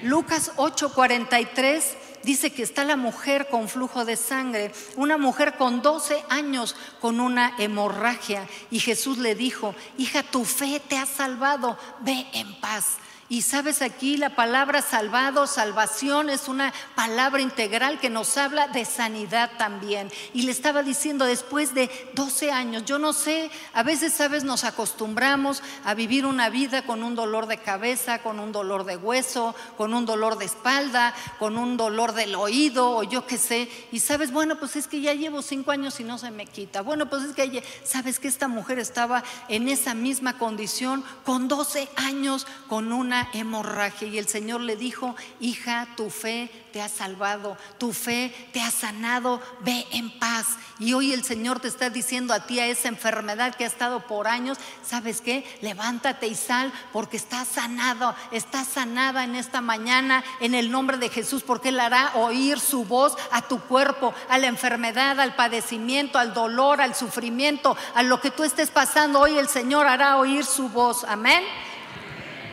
[0.03, 6.27] Lucas 8:43 dice que está la mujer con flujo de sangre, una mujer con 12
[6.29, 8.47] años con una hemorragia.
[8.71, 12.99] Y Jesús le dijo, hija, tu fe te ha salvado, ve en paz.
[13.31, 18.87] Y sabes aquí la palabra salvado, salvación es una palabra integral que nos habla de
[18.87, 20.11] sanidad también.
[20.33, 24.64] Y le estaba diciendo después de 12 años, yo no sé, a veces sabes nos
[24.64, 29.55] acostumbramos a vivir una vida con un dolor de cabeza, con un dolor de hueso,
[29.77, 33.69] con un dolor de espalda, con un dolor del oído o yo qué sé.
[33.93, 36.81] Y sabes, bueno, pues es que ya llevo cinco años y no se me quita.
[36.81, 41.91] Bueno, pues es que sabes que esta mujer estaba en esa misma condición con 12
[41.97, 47.57] años con una hemorragia y el Señor le dijo, hija, tu fe te ha salvado,
[47.79, 50.47] tu fe te ha sanado, ve en paz.
[50.79, 54.07] Y hoy el Señor te está diciendo a ti a esa enfermedad que ha estado
[54.07, 55.45] por años, ¿sabes qué?
[55.61, 61.09] Levántate y sal porque estás sanado, estás sanada en esta mañana en el nombre de
[61.09, 66.19] Jesús porque Él hará oír su voz a tu cuerpo, a la enfermedad, al padecimiento,
[66.19, 69.21] al dolor, al sufrimiento, a lo que tú estés pasando.
[69.21, 71.05] Hoy el Señor hará oír su voz.
[71.05, 71.43] Amén.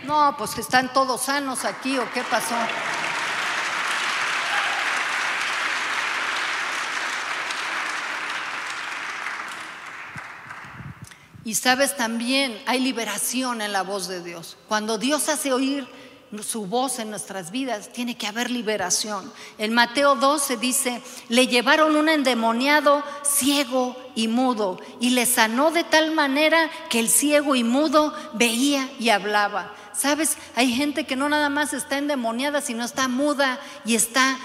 [0.05, 2.55] No, pues que están todos sanos aquí o qué pasó.
[11.43, 14.57] Y sabes también, hay liberación en la voz de Dios.
[14.67, 15.87] Cuando Dios hace oír
[16.43, 19.31] su voz en nuestras vidas, tiene que haber liberación.
[19.57, 25.83] En Mateo 12 dice, le llevaron un endemoniado ciego y mudo y le sanó de
[25.83, 29.73] tal manera que el ciego y mudo veía y hablaba.
[29.97, 34.37] Sabes, hay gente que no nada más está endemoniada, sino está muda y está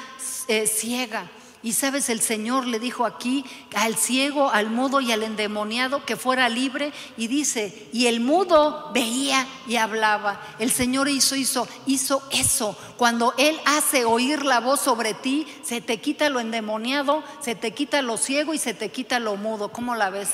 [0.49, 1.29] eh, ciega.
[1.63, 6.17] Y sabes, el Señor le dijo aquí al ciego, al mudo y al endemoniado que
[6.17, 6.93] fuera libre.
[7.19, 10.41] Y dice, y el mudo veía y hablaba.
[10.59, 12.79] El Señor hizo, hizo, hizo eso.
[12.97, 17.73] Cuando Él hace oír la voz sobre ti, se te quita lo endemoniado, se te
[17.73, 19.71] quita lo ciego y se te quita lo mudo.
[19.71, 20.31] ¿Cómo la ves?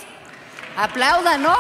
[0.77, 1.57] Aplauda, ¿no?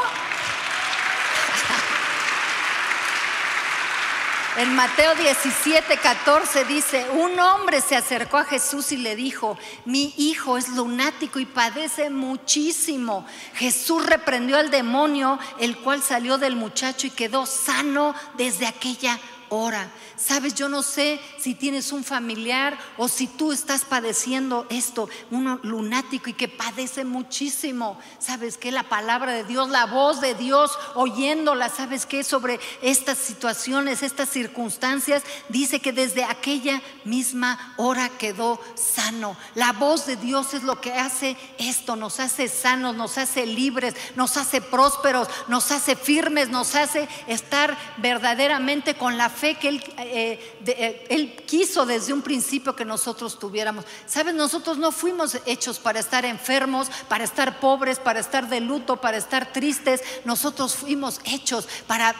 [4.58, 10.14] En Mateo 17, 14 dice, un hombre se acercó a Jesús y le dijo, mi
[10.16, 13.26] hijo es lunático y padece muchísimo.
[13.52, 19.90] Jesús reprendió al demonio, el cual salió del muchacho y quedó sano desde aquella hora.
[20.16, 25.60] Sabes, yo no sé si tienes un familiar o si tú estás padeciendo esto, uno
[25.62, 27.98] lunático y que padece muchísimo.
[28.18, 33.18] Sabes que la palabra de Dios, la voz de Dios, oyéndola, sabes que sobre estas
[33.18, 39.36] situaciones, estas circunstancias, dice que desde aquella misma hora quedó sano.
[39.54, 43.94] La voz de Dios es lo que hace esto, nos hace sanos, nos hace libres,
[44.14, 49.84] nos hace prósperos, nos hace firmes, nos hace estar verdaderamente con la fe que Él
[49.98, 53.84] eh, eh, él quiso desde un principio que nosotros tuviéramos.
[54.06, 58.96] Sabes, nosotros no fuimos hechos para estar enfermos, para estar pobres, para estar de luto,
[58.96, 60.02] para estar tristes.
[60.24, 62.14] Nosotros fuimos hechos para,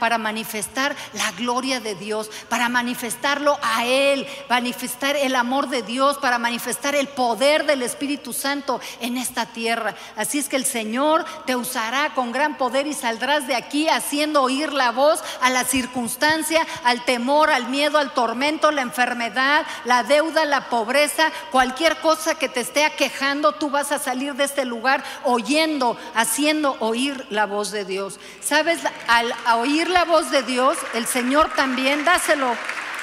[0.00, 6.18] para manifestar la gloria de Dios, para manifestarlo a Él, manifestar el amor de Dios,
[6.18, 9.94] para manifestar el poder del Espíritu Santo en esta tierra.
[10.16, 14.42] Así es que el Señor te usará con gran poder y saldrás de aquí haciendo
[14.42, 20.02] oír la voz a la circunstancia, al temor al miedo, al tormento, la enfermedad, la
[20.02, 24.64] deuda, la pobreza, cualquier cosa que te esté aquejando, tú vas a salir de este
[24.64, 28.18] lugar oyendo, haciendo oír la voz de Dios.
[28.42, 28.80] ¿Sabes?
[29.08, 32.54] Al oír la voz de Dios, el Señor también, dáselo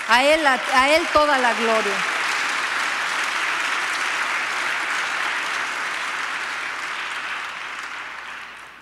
[0.08, 1.94] a Él, a Él toda la gloria.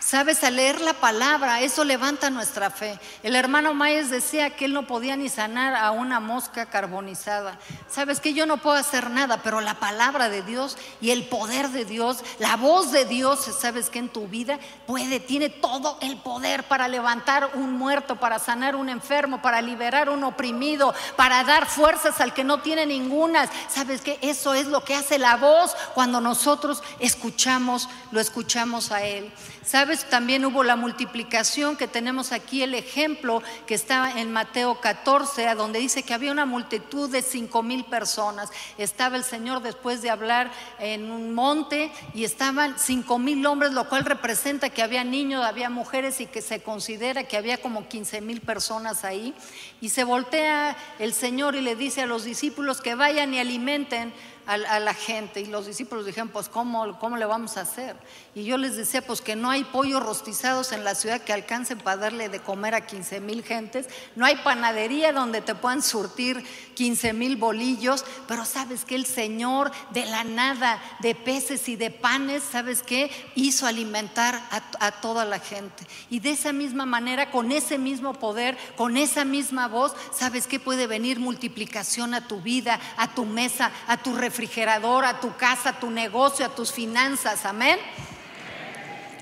[0.07, 2.97] Sabes, al leer la palabra, eso levanta nuestra fe.
[3.23, 7.59] El hermano Mayes decía que él no podía ni sanar a una mosca carbonizada.
[7.89, 11.71] Sabes que yo no puedo hacer nada, pero la palabra de Dios y el poder
[11.71, 16.15] de Dios, la voz de Dios, sabes que en tu vida puede, tiene todo el
[16.15, 21.65] poder para levantar un muerto, para sanar un enfermo, para liberar un oprimido, para dar
[21.65, 23.49] fuerzas al que no tiene ninguna.
[23.67, 29.03] Sabes que eso es lo que hace la voz cuando nosotros escuchamos, lo escuchamos a
[29.03, 29.33] Él.
[29.67, 35.55] Sabes, también hubo la multiplicación que tenemos aquí el ejemplo que estaba en Mateo 14,
[35.55, 38.49] donde dice que había una multitud de cinco mil personas.
[38.77, 43.89] Estaba el Señor después de hablar en un monte y estaban cinco mil hombres, lo
[43.89, 48.21] cual representa que había niños, había mujeres y que se considera que había como 15
[48.21, 49.33] mil personas ahí.
[49.81, 54.13] Y se voltea el Señor y le dice a los discípulos que vayan y alimenten
[54.47, 55.41] a, la gente.
[55.41, 57.95] Y los discípulos dijeron, pues ¿cómo, ¿cómo le vamos a hacer?
[58.33, 61.77] Y yo les decía, pues que no hay pollos rostizados en la ciudad que alcancen
[61.79, 63.87] para darle de comer a 15 mil gentes.
[64.15, 66.43] No hay panadería donde te puedan surtir
[66.75, 68.05] 15 mil bolillos.
[68.27, 73.11] Pero sabes que el Señor de la nada, de peces y de panes, ¿sabes qué?
[73.35, 74.41] Hizo alimentar
[74.79, 75.85] a, toda la gente.
[76.09, 80.59] Y de esa misma manera, con ese mismo poder, con esa misma voz, ¿sabes qué?
[80.59, 85.35] Puede venir multiplicación a tu vida, a tu mesa, a tu refrigeración refrigerador, a tu
[85.35, 87.43] casa, a tu negocio, a tus finanzas.
[87.43, 87.79] Amén.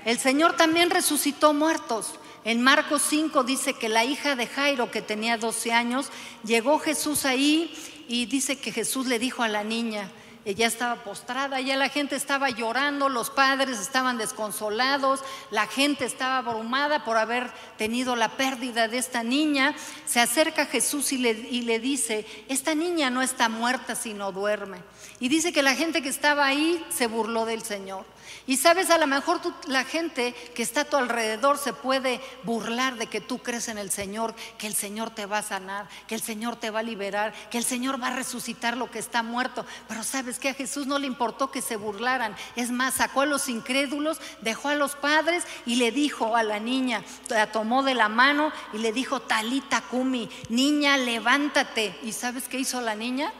[0.04, 2.16] El Señor también resucitó muertos.
[2.44, 6.10] En Marcos 5 dice que la hija de Jairo, que tenía 12 años,
[6.44, 7.74] llegó Jesús ahí
[8.08, 10.10] y dice que Jesús le dijo a la niña,
[10.46, 16.38] ella estaba postrada, ya la gente estaba llorando, los padres estaban desconsolados, la gente estaba
[16.38, 19.74] abrumada por haber tenido la pérdida de esta niña.
[20.06, 24.78] Se acerca Jesús y le, y le dice, esta niña no está muerta sino duerme.
[25.18, 28.06] Y dice que la gente que estaba ahí se burló del Señor.
[28.48, 32.94] Y sabes, a lo mejor la gente que está a tu alrededor se puede burlar
[32.94, 36.14] de que tú crees en el Señor, que el Señor te va a sanar, que
[36.14, 39.24] el Señor te va a liberar, que el Señor va a resucitar lo que está
[39.24, 39.66] muerto.
[39.88, 42.36] Pero sabes que a Jesús no le importó que se burlaran.
[42.54, 46.60] Es más, sacó a los incrédulos, dejó a los padres y le dijo a la
[46.60, 51.98] niña, la tomó de la mano y le dijo, Talita Kumi, niña, levántate.
[52.04, 53.32] ¿Y sabes qué hizo la niña?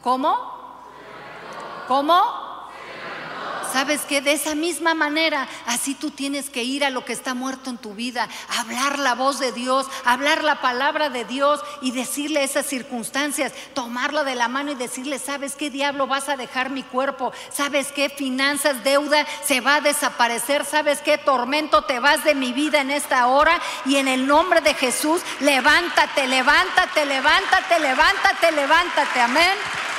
[0.00, 0.34] ¿Cómo?
[1.86, 2.49] ¿Cómo?
[3.72, 4.20] ¿Sabes qué?
[4.20, 7.78] De esa misma manera, así tú tienes que ir a lo que está muerto en
[7.78, 12.66] tu vida, hablar la voz de Dios, hablar la palabra de Dios y decirle esas
[12.66, 17.32] circunstancias, tomarlo de la mano y decirle, ¿sabes qué diablo vas a dejar mi cuerpo?
[17.52, 20.64] ¿Sabes qué finanzas, deuda se va a desaparecer?
[20.64, 23.60] ¿Sabes qué tormento te vas de mi vida en esta hora?
[23.86, 29.20] Y en el nombre de Jesús, levántate, levántate, levántate, levántate, levántate.
[29.20, 29.89] Amén.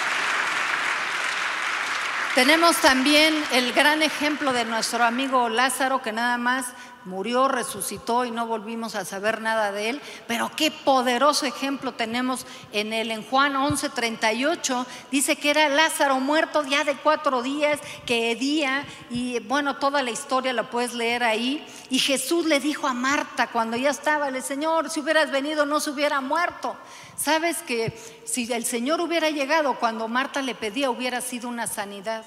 [2.35, 6.65] Tenemos también el gran ejemplo de nuestro amigo Lázaro, que nada más
[7.05, 10.01] murió, resucitó y no volvimos a saber nada de él.
[10.27, 13.11] Pero qué poderoso ejemplo tenemos en él.
[13.11, 19.39] En Juan 11:38 dice que era Lázaro muerto ya de cuatro días, que hedía, y
[19.39, 21.65] bueno, toda la historia la puedes leer ahí.
[21.89, 25.79] Y Jesús le dijo a Marta cuando ya estaba, el Señor, si hubieras venido no
[25.79, 26.75] se hubiera muerto.
[27.15, 32.25] Sabes que si el Señor hubiera llegado cuando Marta le pedía, hubiera sido una sanidad.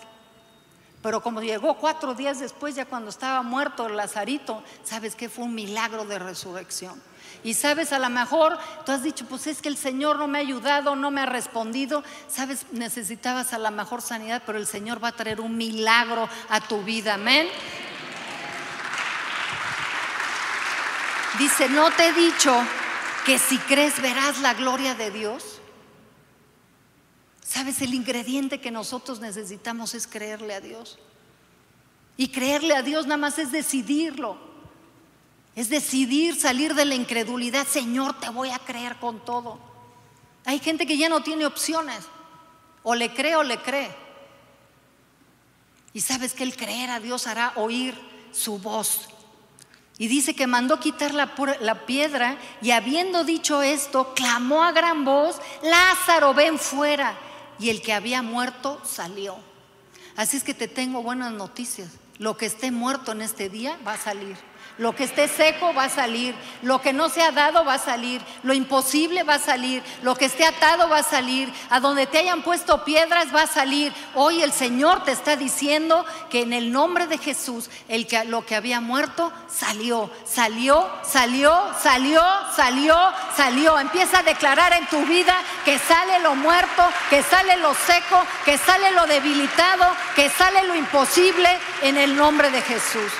[1.05, 5.55] Pero como llegó cuatro días después, ya cuando estaba muerto Lazarito, sabes que fue un
[5.55, 6.99] milagro de resurrección.
[7.43, 10.39] Y sabes, a lo mejor tú has dicho, pues es que el Señor no me
[10.39, 12.03] ha ayudado, no me ha respondido.
[12.27, 16.61] Sabes, necesitabas a la mejor sanidad, pero el Señor va a traer un milagro a
[16.63, 17.13] tu vida.
[17.15, 17.49] Amén.
[21.39, 22.59] Dice, no te he dicho
[23.27, 25.54] que si crees verás la gloria de Dios.
[27.55, 27.81] ¿Sabes?
[27.83, 30.99] El ingrediente que nosotros necesitamos es creerle a Dios.
[32.17, 34.37] Y creerle a Dios nada más es decidirlo.
[35.55, 37.65] Es decidir salir de la incredulidad.
[37.65, 39.61] Señor, te voy a creer con todo.
[40.45, 42.01] Hay gente que ya no tiene opciones.
[42.83, 43.95] O le cree o le cree.
[45.93, 47.95] Y sabes que el creer a Dios hará oír
[48.33, 49.03] su voz.
[49.97, 55.05] Y dice que mandó quitar la, la, piedra y habiendo dicho esto, clamó a gran
[55.05, 57.17] voz, Lázaro, ven fuera
[57.59, 59.37] y el que había muerto salió.
[60.17, 61.89] Así es que te tengo buenas noticias.
[62.19, 64.37] Lo que esté muerto en este día va a salir.
[64.77, 66.35] Lo que esté seco va a salir.
[66.63, 68.21] Lo que no se ha dado va a salir.
[68.43, 69.83] Lo imposible va a salir.
[70.03, 71.53] Lo que esté atado va a salir.
[71.71, 73.93] A donde te hayan puesto piedras va a salir.
[74.15, 78.45] Hoy el Señor te está diciendo que en el nombre de Jesús, el que, lo
[78.45, 80.11] que había muerto salió.
[80.25, 82.23] Salió, salió, salió,
[82.57, 82.97] salió,
[83.37, 83.79] salió.
[83.79, 88.59] Empieza a declarar en tu vida que sale lo muerto, que sale lo seco, que
[88.59, 91.49] sale lo debilitado, que sale lo imposible
[91.83, 93.13] en el nombre de Jesús.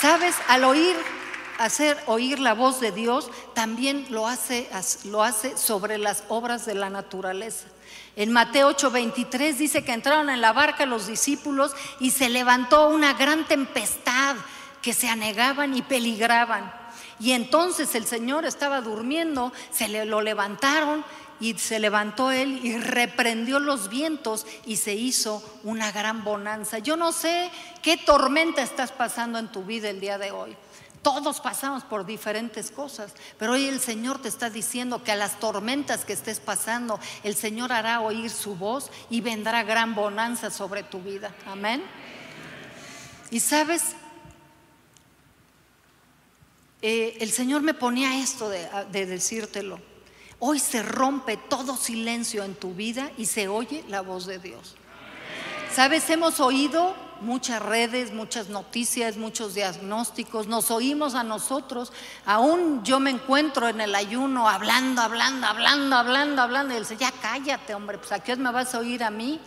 [0.00, 0.94] Sabes, al oír,
[1.58, 4.68] hacer oír la voz de Dios, también lo hace,
[5.04, 7.66] lo hace sobre las obras de la naturaleza.
[8.14, 13.14] En Mateo 8:23 dice que entraron en la barca los discípulos y se levantó una
[13.14, 14.36] gran tempestad
[14.82, 16.72] que se anegaban y peligraban.
[17.18, 21.04] Y entonces el Señor estaba durmiendo, se le, lo levantaron
[21.40, 26.78] y se levantó él y reprendió los vientos y se hizo una gran bonanza.
[26.78, 27.50] Yo no sé
[27.82, 30.56] qué tormenta estás pasando en tu vida el día de hoy.
[31.02, 35.38] Todos pasamos por diferentes cosas, pero hoy el Señor te está diciendo que a las
[35.38, 40.82] tormentas que estés pasando, el Señor hará oír su voz y vendrá gran bonanza sobre
[40.82, 41.32] tu vida.
[41.46, 41.84] Amén.
[43.30, 43.94] Y sabes,
[46.82, 49.78] eh, el Señor me ponía esto de decírtelo.
[50.38, 54.76] Hoy se rompe todo silencio en tu vida y se oye la voz de Dios.
[55.72, 61.92] Sabes, hemos oído muchas redes, muchas noticias, muchos diagnósticos, nos oímos a nosotros,
[62.24, 66.96] aún yo me encuentro en el ayuno hablando, hablando, hablando, hablando, hablando, y él dice,
[66.96, 69.40] ya cállate, hombre, pues a me vas a oír a mí.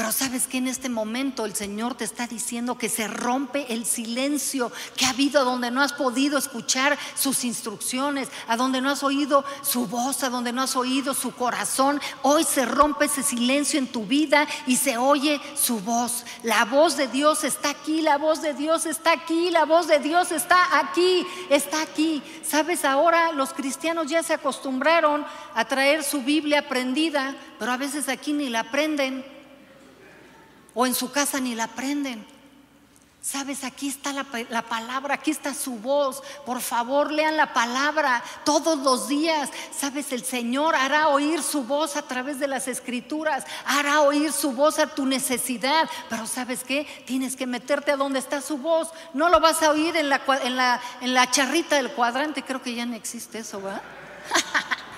[0.00, 3.84] Pero sabes que en este momento el Señor te está diciendo que se rompe el
[3.84, 9.02] silencio que ha habido donde no has podido escuchar sus instrucciones, a donde no has
[9.02, 12.00] oído su voz, a donde no has oído su corazón.
[12.22, 16.24] Hoy se rompe ese silencio en tu vida y se oye su voz.
[16.44, 19.98] La voz de Dios está aquí, la voz de Dios está aquí, la voz de
[19.98, 22.22] Dios está aquí, está aquí.
[22.42, 28.08] Sabes, ahora los cristianos ya se acostumbraron a traer su Biblia aprendida, pero a veces
[28.08, 29.39] aquí ni la aprenden
[30.74, 32.26] o en su casa ni la aprenden.
[33.22, 36.22] Sabes, aquí está la, la, palabra, aquí está su voz.
[36.46, 39.50] Por favor, lean la palabra todos los días.
[39.78, 44.52] Sabes, el Señor hará oír su voz a través de las escrituras, hará oír su
[44.52, 45.86] voz a tu necesidad.
[46.08, 46.86] Pero sabes qué?
[47.06, 48.88] Tienes que meterte a donde está su voz.
[49.12, 52.42] No lo vas a oír en la, en la, en la charrita del cuadrante.
[52.42, 53.82] Creo que ya no existe eso, ¿verdad?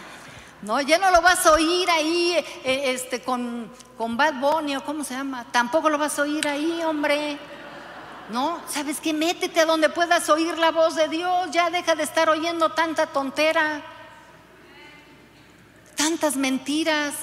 [0.63, 2.35] No, ya no lo vas a oír ahí
[2.65, 5.45] eh, este, con, con Bad Bunny o cómo se llama.
[5.51, 7.37] Tampoco lo vas a oír ahí, hombre.
[8.31, 9.13] No, ¿sabes qué?
[9.13, 11.51] Métete a donde puedas oír la voz de Dios.
[11.51, 13.83] Ya deja de estar oyendo tanta tontera,
[15.97, 17.15] tantas mentiras.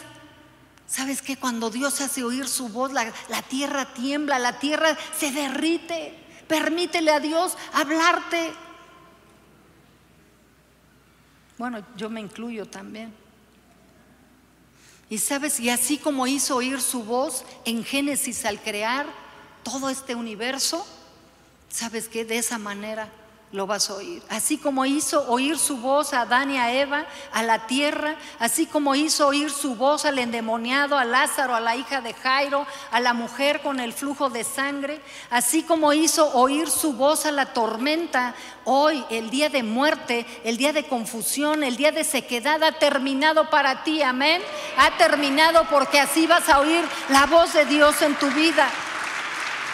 [0.85, 1.37] ¿Sabes qué?
[1.37, 6.13] Cuando Dios hace oír su voz, la, la tierra tiembla, la tierra se derrite.
[6.49, 8.51] Permítele a Dios hablarte.
[11.57, 13.28] Bueno, yo me incluyo también.
[15.09, 19.07] Y sabes, y así como hizo oír su voz en Génesis al crear
[19.63, 20.85] todo este universo,
[21.69, 23.09] sabes que de esa manera
[23.51, 24.21] lo vas a oír.
[24.29, 28.67] Así como hizo oír su voz a Adán y a Eva, a la tierra, así
[28.67, 32.99] como hizo oír su voz al endemoniado, a Lázaro, a la hija de Jairo, a
[32.99, 37.47] la mujer con el flujo de sangre, así como hizo oír su voz a la
[37.47, 38.35] tormenta,
[38.65, 43.49] hoy el día de muerte, el día de confusión, el día de sequedad ha terminado
[43.49, 44.41] para ti, amén.
[44.77, 48.69] Ha terminado porque así vas a oír la voz de Dios en tu vida.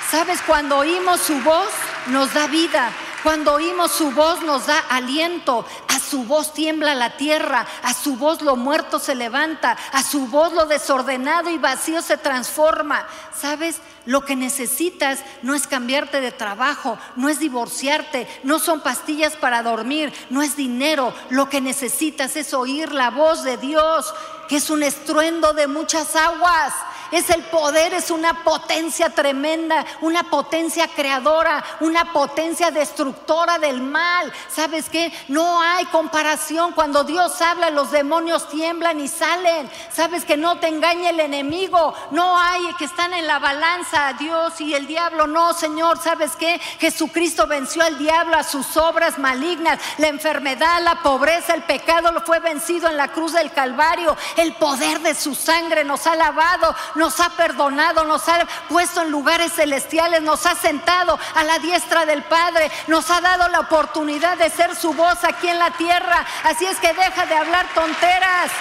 [0.09, 0.39] ¿Sabes?
[0.45, 1.71] Cuando oímos su voz,
[2.07, 2.91] nos da vida.
[3.26, 8.17] Cuando oímos su voz nos da aliento, a su voz tiembla la tierra, a su
[8.17, 13.07] voz lo muerto se levanta, a su voz lo desordenado y vacío se transforma.
[13.36, 13.78] ¿Sabes?
[14.05, 19.63] Lo que necesitas no es cambiarte de trabajo, no es divorciarte, no son pastillas para
[19.63, 21.11] dormir, no es dinero.
[21.32, 24.13] Lo que necesitas es oír la voz de Dios,
[24.47, 26.76] que es un estruendo de muchas aguas
[27.12, 34.32] es el poder, es una potencia tremenda, una potencia creadora, una potencia destructora del mal.
[34.49, 35.12] ¿Sabes qué?
[35.28, 36.74] No hay comparación.
[36.74, 39.70] Cuando Dios habla, los demonios tiemblan y salen.
[39.91, 41.93] ¿Sabes que no te engañe el enemigo?
[42.12, 45.28] No hay que están en la balanza Dios y el diablo.
[45.28, 46.60] No, Señor, ¿sabes qué?
[46.80, 49.80] Jesucristo venció al diablo a sus obras malignas.
[49.97, 54.16] La enfermedad, la pobreza, el pecado lo fue vencido en la cruz del Calvario.
[54.38, 59.11] El poder de su sangre nos ha lavado, nos ha perdonado, nos ha puesto en
[59.11, 64.37] lugares celestiales, nos ha sentado a la diestra del Padre, nos ha dado la oportunidad
[64.37, 66.25] de ser su voz aquí en la tierra.
[66.43, 68.51] Así es que deja de hablar tonteras.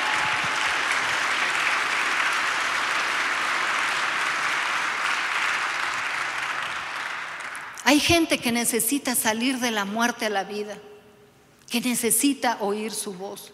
[7.87, 10.77] Hay gente que necesita salir de la muerte a la vida,
[11.71, 13.54] que necesita oír su voz.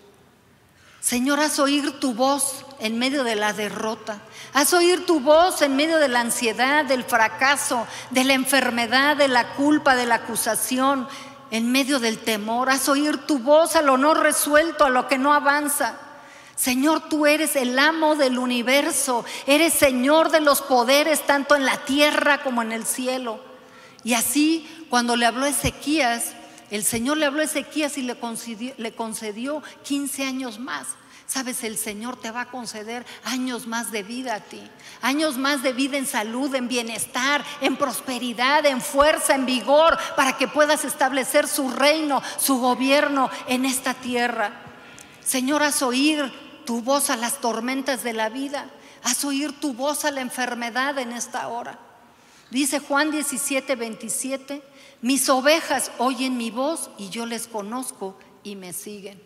[1.01, 4.21] Señor, haz oír tu voz en medio de la derrota.
[4.53, 9.29] Haz oír tu voz en medio de la ansiedad, del fracaso, de la enfermedad, de
[9.29, 11.09] la culpa, de la acusación,
[11.51, 12.69] en medio del temor.
[12.69, 15.99] Haz oír tu voz a lo no resuelto, a lo que no avanza.
[16.55, 21.79] Señor, tú eres el amo del universo, eres Señor de los poderes, tanto en la
[21.79, 23.41] tierra como en el cielo.
[24.05, 26.35] Y así, cuando le habló Ezequías,
[26.71, 30.87] el Señor le habló a Ezequías y le concedió, le concedió 15 años más.
[31.27, 34.61] Sabes, el Señor te va a conceder años más de vida a ti,
[35.01, 40.37] años más de vida en salud, en bienestar, en prosperidad, en fuerza, en vigor, para
[40.37, 44.51] que puedas establecer su reino, su gobierno en esta tierra.
[45.25, 46.33] Señor, haz oír
[46.67, 48.69] tu voz a las tormentas de la vida,
[49.05, 51.79] haz oír tu voz a la enfermedad en esta hora.
[52.51, 54.63] Dice Juan 17, 27,
[55.03, 59.21] mis ovejas oyen mi voz y yo les conozco y me siguen.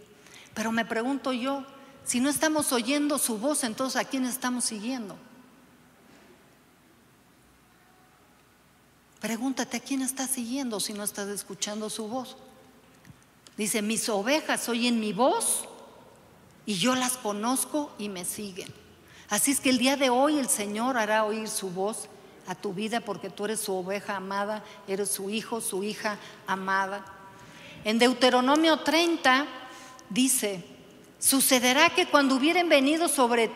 [0.55, 1.64] Pero me pregunto yo,
[2.05, 5.16] si no estamos oyendo su voz, entonces ¿a quién estamos siguiendo?
[9.20, 12.37] Pregúntate a quién estás siguiendo si no estás escuchando su voz.
[13.57, 15.64] Dice, mis ovejas oyen mi voz
[16.66, 18.68] y yo las conozco y me siguen.
[19.31, 22.09] Así es que el día de hoy el Señor hará oír su voz
[22.47, 27.05] a tu vida porque tú eres su oveja amada, eres su hijo, su hija amada.
[27.84, 29.47] En Deuteronomio 30
[30.11, 30.64] dice,
[31.18, 33.51] sucederá que cuando hubieren venido sobre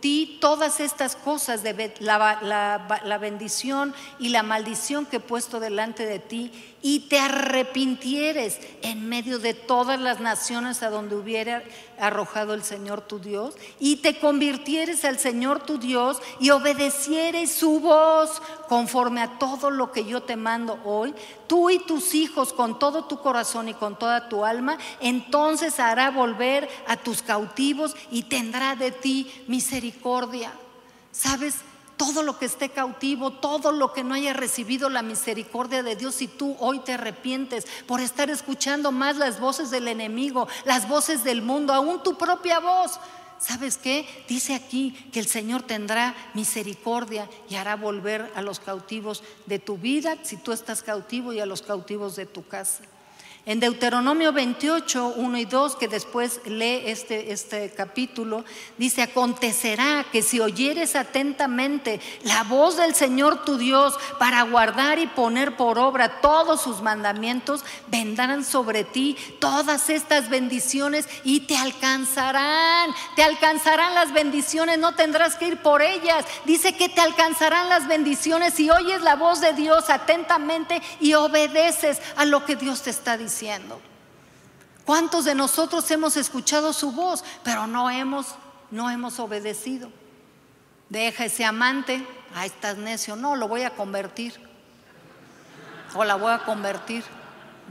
[0.00, 6.18] ti todas estas cosas de la, bendición y la maldición que he puesto delante de
[6.18, 11.62] ti y te arrepintieres en medio de todas las naciones a donde hubiera
[11.98, 17.80] arrojado el Señor tu Dios y te convirtieres al Señor tu Dios y obedecieres su
[17.80, 21.14] voz conforme a todo lo que yo te mando hoy,
[21.46, 26.10] tú y tus hijos con todo tu corazón y con toda tu alma, entonces hará
[26.10, 30.52] volver a tus cautivos y tendrá de ti misericordia.
[31.12, 31.56] ¿Sabes?
[32.00, 36.14] Todo lo que esté cautivo, todo lo que no haya recibido la misericordia de Dios,
[36.14, 41.24] si tú hoy te arrepientes por estar escuchando más las voces del enemigo, las voces
[41.24, 42.98] del mundo, aún tu propia voz.
[43.38, 44.24] ¿Sabes qué?
[44.26, 49.76] Dice aquí que el Señor tendrá misericordia y hará volver a los cautivos de tu
[49.76, 52.82] vida, si tú estás cautivo, y a los cautivos de tu casa.
[53.46, 58.44] En Deuteronomio 28, 1 y 2, que después lee este, este capítulo,
[58.76, 65.06] dice, acontecerá que si oyeres atentamente la voz del Señor tu Dios para guardar y
[65.06, 72.90] poner por obra todos sus mandamientos, vendrán sobre ti todas estas bendiciones y te alcanzarán,
[73.16, 76.26] te alcanzarán las bendiciones, no tendrás que ir por ellas.
[76.44, 82.02] Dice que te alcanzarán las bendiciones si oyes la voz de Dios atentamente y obedeces
[82.16, 83.16] a lo que Dios te está
[84.84, 88.26] ¿Cuántos de nosotros hemos escuchado su voz, pero no hemos,
[88.70, 89.90] no hemos obedecido?
[90.88, 94.40] Deja ese amante, ahí estás necio, no, lo voy a convertir.
[95.94, 97.04] O la voy a convertir,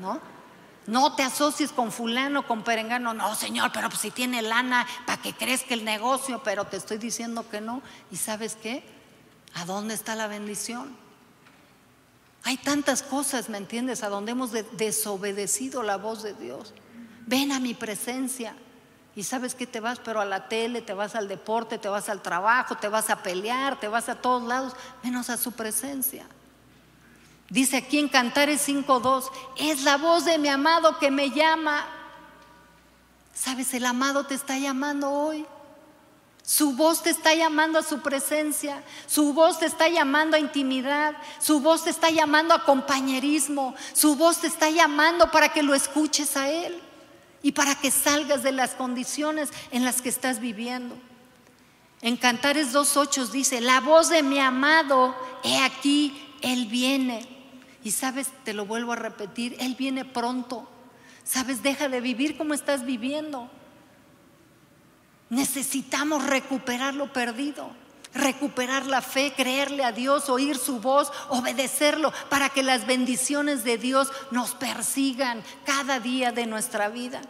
[0.01, 0.19] ¿no?
[0.87, 3.13] No te asocies con fulano, con perengano.
[3.13, 6.41] No, Señor, pero pues si tiene lana, ¿para que crezca el negocio?
[6.43, 7.83] Pero te estoy diciendo que no.
[8.11, 8.83] ¿Y sabes qué?
[9.53, 10.97] ¿A dónde está la bendición?
[12.43, 14.03] Hay tantas cosas, ¿me entiendes?
[14.03, 16.73] A donde hemos desobedecido la voz de Dios.
[17.25, 18.55] Ven a mi presencia.
[19.15, 22.07] Y sabes que te vas, pero a la tele, te vas al deporte, te vas
[22.07, 24.73] al trabajo, te vas a pelear, te vas a todos lados,
[25.03, 26.25] menos a su presencia.
[27.49, 31.85] Dice aquí en Cantares 5.2, es la voz de mi amado que me llama.
[33.33, 33.73] ¿Sabes?
[33.73, 35.45] El amado te está llamando hoy.
[36.49, 41.15] Su voz te está llamando a su presencia, su voz te está llamando a intimidad,
[41.39, 45.75] su voz te está llamando a compañerismo, su voz te está llamando para que lo
[45.75, 46.81] escuches a Él
[47.43, 50.97] y para que salgas de las condiciones en las que estás viviendo.
[52.01, 57.29] En Cantares 2.8 dice, la voz de mi amado, he aquí, Él viene.
[57.83, 60.67] Y sabes, te lo vuelvo a repetir, Él viene pronto.
[61.23, 63.51] Sabes, deja de vivir como estás viviendo.
[65.29, 67.69] Necesitamos recuperar lo perdido,
[68.13, 73.77] recuperar la fe, creerle a Dios, oír su voz, obedecerlo, para que las bendiciones de
[73.77, 77.21] Dios nos persigan cada día de nuestra vida.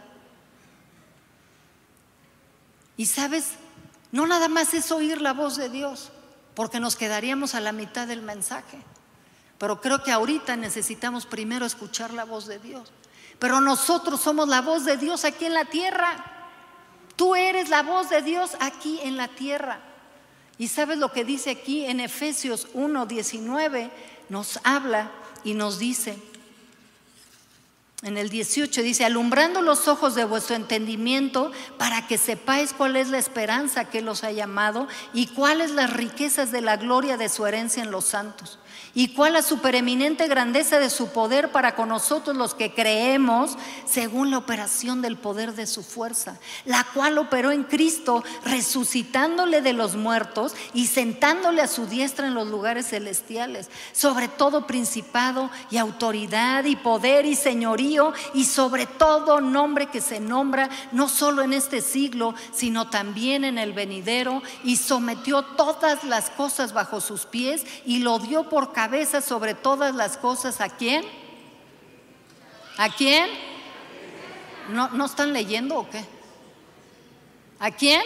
[2.96, 3.52] Y sabes,
[4.12, 6.10] no nada más es oír la voz de Dios,
[6.54, 8.78] porque nos quedaríamos a la mitad del mensaje.
[9.58, 12.90] Pero creo que ahorita necesitamos primero escuchar la voz de Dios.
[13.38, 16.39] Pero nosotros somos la voz de Dios aquí en la tierra.
[17.20, 19.78] Tú eres la voz de Dios aquí en la tierra.
[20.56, 23.90] Y sabes lo que dice aquí en Efesios 1:19,
[24.30, 25.10] nos habla
[25.44, 26.16] y nos dice,
[28.00, 33.10] en el 18 dice, alumbrando los ojos de vuestro entendimiento para que sepáis cuál es
[33.10, 37.44] la esperanza que los ha llamado y cuáles las riquezas de la gloria de su
[37.44, 38.58] herencia en los santos
[38.94, 43.56] y cuál la supereminente grandeza de su poder para con nosotros los que creemos
[43.86, 49.72] según la operación del poder de su fuerza, la cual operó en Cristo resucitándole de
[49.72, 55.76] los muertos y sentándole a su diestra en los lugares celestiales, sobre todo principado y
[55.76, 61.52] autoridad y poder y señorío y sobre todo nombre que se nombra no solo en
[61.52, 67.64] este siglo, sino también en el venidero y sometió todas las cosas bajo sus pies
[67.86, 70.60] y lo dio por cabeza sobre todas las cosas.
[70.60, 71.04] ¿A quién?
[72.76, 73.28] ¿A quién?
[74.70, 76.04] ¿No, ¿No están leyendo o qué?
[77.58, 78.02] ¿A quién?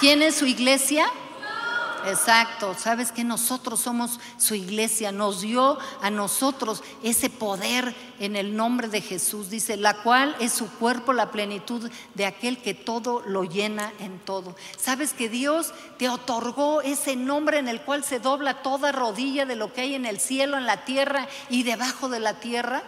[0.00, 1.06] ¿Quién es su iglesia?
[2.06, 8.56] Exacto, sabes que nosotros somos su iglesia, nos dio a nosotros ese poder en el
[8.56, 13.22] nombre de Jesús, dice, la cual es su cuerpo, la plenitud de aquel que todo
[13.26, 14.56] lo llena en todo.
[14.76, 19.56] Sabes que Dios te otorgó ese nombre en el cual se dobla toda rodilla de
[19.56, 22.82] lo que hay en el cielo, en la tierra y debajo de la tierra.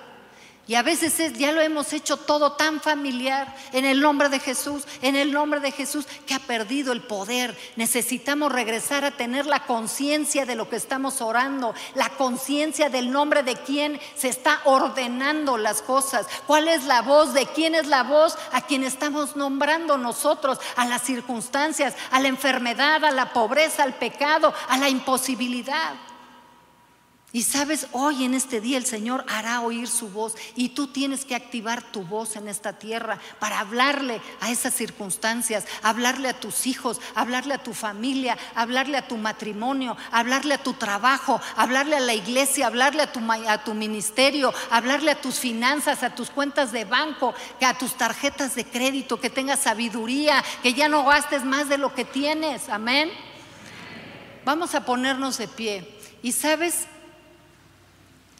[0.66, 4.84] Y a veces ya lo hemos hecho todo tan familiar en el nombre de Jesús,
[5.02, 7.54] en el nombre de Jesús, que ha perdido el poder.
[7.76, 13.42] Necesitamos regresar a tener la conciencia de lo que estamos orando, la conciencia del nombre
[13.42, 16.26] de quien se está ordenando las cosas.
[16.46, 17.34] ¿Cuál es la voz?
[17.34, 18.38] ¿De quién es la voz?
[18.52, 23.94] A quien estamos nombrando nosotros, a las circunstancias, a la enfermedad, a la pobreza, al
[23.94, 25.92] pecado, a la imposibilidad.
[27.34, 31.24] Y sabes, hoy en este día el Señor hará oír su voz y tú tienes
[31.24, 36.68] que activar tu voz en esta tierra para hablarle a esas circunstancias, hablarle a tus
[36.68, 42.00] hijos, hablarle a tu familia, hablarle a tu matrimonio, hablarle a tu trabajo, hablarle a
[42.00, 43.18] la iglesia, hablarle a tu,
[43.48, 48.54] a tu ministerio, hablarle a tus finanzas, a tus cuentas de banco, a tus tarjetas
[48.54, 52.68] de crédito, que tengas sabiduría, que ya no gastes más de lo que tienes.
[52.68, 53.10] Amén.
[54.44, 55.98] Vamos a ponernos de pie.
[56.22, 56.86] Y sabes,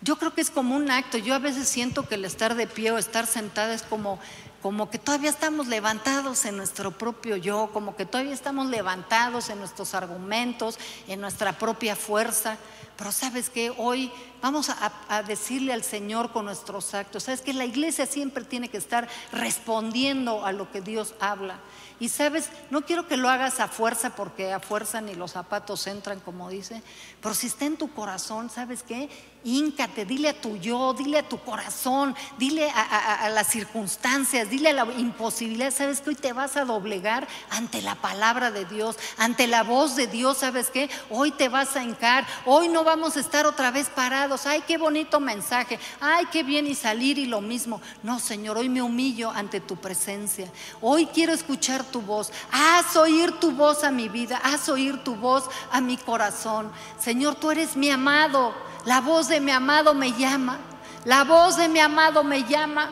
[0.04, 1.16] yo creo que es como un acto.
[1.16, 4.20] Yo a veces siento que el estar de pie o estar sentada es como,
[4.60, 9.58] como que todavía estamos levantados en nuestro propio yo, como que todavía estamos levantados en
[9.58, 10.78] nuestros argumentos,
[11.08, 12.58] en nuestra propia fuerza.
[12.98, 14.12] Pero sabes que hoy
[14.44, 17.22] vamos a, a, decirle al Señor con nuestros actos.
[17.22, 21.60] Sabes que la iglesia siempre tiene que estar respondiendo a lo que Dios habla.
[22.00, 25.86] Y sabes, no quiero que lo hagas a fuerza porque a fuerza ni los zapatos
[25.86, 26.82] entran, como dice,
[27.22, 29.08] pero si está en tu corazón, ¿sabes qué?
[29.44, 34.72] Íncate, dile a tu yo, dile a tu corazón, dile a, las circunstancias, dile a
[34.72, 35.70] la imposibilidad.
[35.70, 39.96] ¿Sabes que hoy te vas a doblegar ante la palabra de Dios, ante la voz
[39.96, 40.38] de Dios?
[40.38, 40.90] ¿Sabes qué?
[41.10, 44.33] Hoy te vas a hincar, hoy no vamos a estar otra vez parados.
[44.44, 47.80] Ay, qué bonito mensaje, ay, qué bien y salir y lo mismo.
[48.02, 50.50] No, Señor, hoy me humillo ante tu presencia.
[50.80, 52.32] Hoy quiero escuchar tu voz.
[52.50, 56.70] Haz oír tu voz a mi vida, haz oír tu voz a mi corazón.
[56.98, 58.54] Señor, tú eres mi amado.
[58.84, 60.58] La voz de mi amado me llama.
[61.04, 62.90] La voz de mi amado me llama.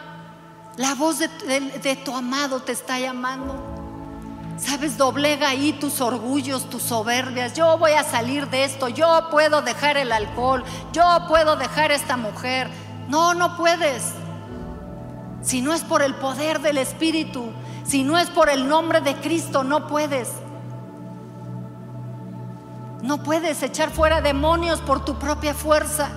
[0.77, 3.72] La voz de, de tu amado te está llamando.
[4.63, 7.55] Sabes, doblega ahí tus orgullos, tus soberbias.
[7.55, 8.89] Yo voy a salir de esto.
[8.89, 10.63] Yo puedo dejar el alcohol.
[10.93, 12.71] Yo puedo dejar esta mujer.
[13.09, 14.13] No, no puedes.
[15.43, 17.53] Si no es por el poder del Espíritu,
[17.85, 20.31] si no es por el nombre de Cristo, no puedes.
[23.03, 26.09] No puedes echar fuera demonios por tu propia fuerza.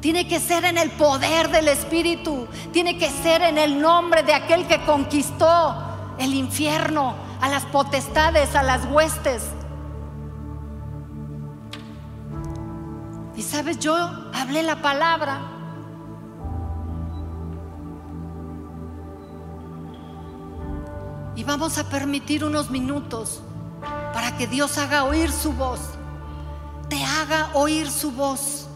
[0.00, 2.46] Tiene que ser en el poder del Espíritu.
[2.74, 5.86] Tiene que ser en el nombre de aquel que conquistó
[6.18, 9.42] el infierno, a las potestades, a las huestes.
[13.36, 13.94] Y sabes, yo
[14.34, 15.40] hablé la palabra.
[21.36, 23.40] Y vamos a permitir unos minutos
[24.12, 25.80] para que Dios haga oír su voz.
[26.88, 28.69] Te haga oír su voz.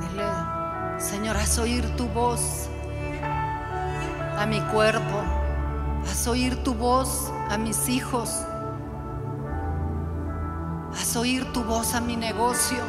[0.00, 0.24] Dile,
[0.98, 2.68] Señor, haz oír tu voz
[4.38, 5.22] a mi cuerpo,
[6.08, 8.44] haz oír tu voz a mis hijos,
[10.92, 12.82] haz oír tu voz a mi negocio,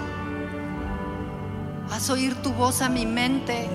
[1.91, 3.69] haz oír tu voz a mi mente,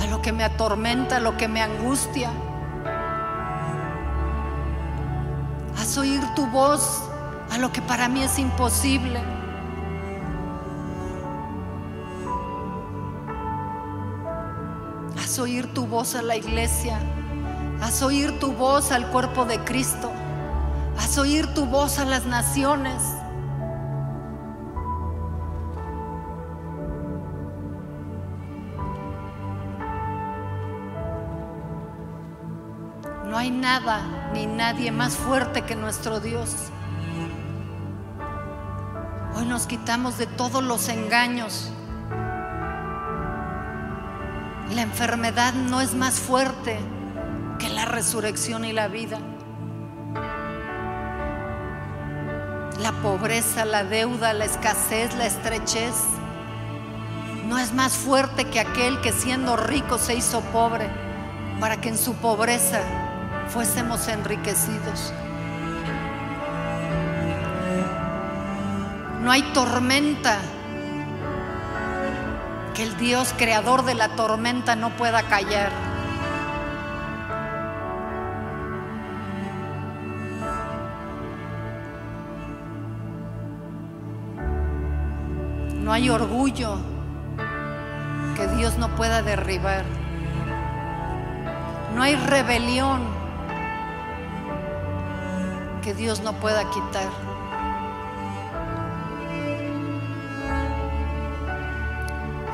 [0.00, 2.30] a lo que me atormenta, a lo que me angustia.
[5.78, 7.02] Haz oír tu voz
[7.52, 9.39] a lo que para mí es imposible.
[15.40, 16.98] Oír tu voz a la iglesia.
[17.80, 20.12] Haz oír tu voz al cuerpo de Cristo.
[20.98, 23.02] Haz oír tu voz a las naciones.
[33.24, 36.54] No hay nada ni nadie más fuerte que nuestro Dios.
[39.36, 41.72] Hoy nos quitamos de todos los engaños.
[44.74, 46.78] La enfermedad no es más fuerte
[47.58, 49.18] que la resurrección y la vida.
[52.78, 55.94] La pobreza, la deuda, la escasez, la estrechez
[57.50, 60.88] no es más fuerte que aquel que siendo rico se hizo pobre
[61.58, 62.80] para que en su pobreza
[63.48, 65.12] fuésemos enriquecidos.
[69.20, 70.38] No hay tormenta
[72.82, 75.70] el Dios creador de la tormenta no pueda callar.
[85.82, 86.78] No hay orgullo
[88.36, 89.84] que Dios no pueda derribar.
[91.94, 93.02] No hay rebelión
[95.82, 97.29] que Dios no pueda quitar.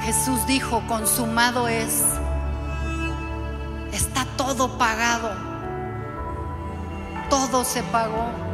[0.06, 2.04] Jesús dijo, consumado es,
[3.90, 5.32] está todo pagado,
[7.28, 8.45] todo se pagó.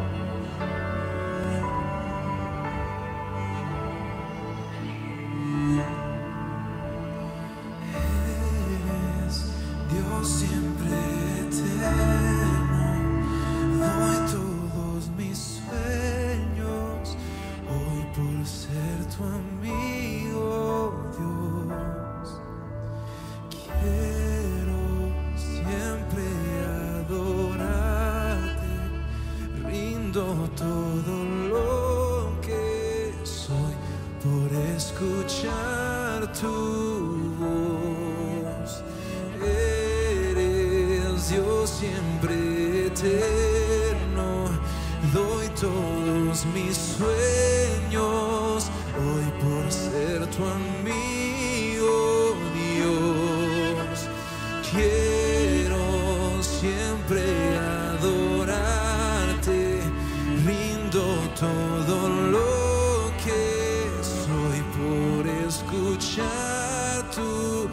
[61.39, 67.69] Todo lo que soy por escuchar tu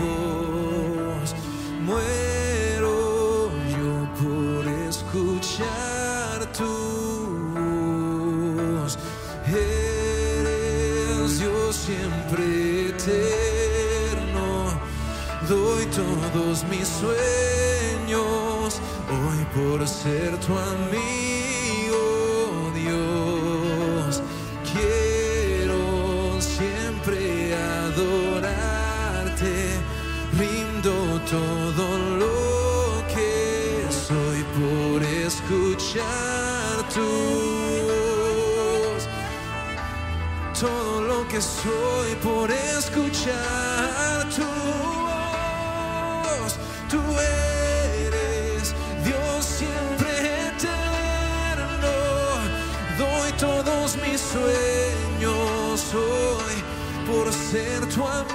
[0.00, 1.34] voz.
[1.82, 6.74] Muero yo por escuchar tu
[7.54, 8.98] voz.
[9.46, 14.46] Eres Dios siempre eterno.
[15.48, 18.80] Doy todos mis sueños
[19.10, 21.27] hoy por ser tu amigo,
[36.98, 39.08] voz
[40.58, 44.48] todo lo que soy por escuchar tu voz.
[46.90, 47.00] Tú
[48.06, 48.74] eres
[49.04, 50.08] Dios siempre
[50.48, 51.94] eterno.
[52.98, 56.54] Doy todos mis sueños hoy
[57.06, 58.27] por ser tu amigo,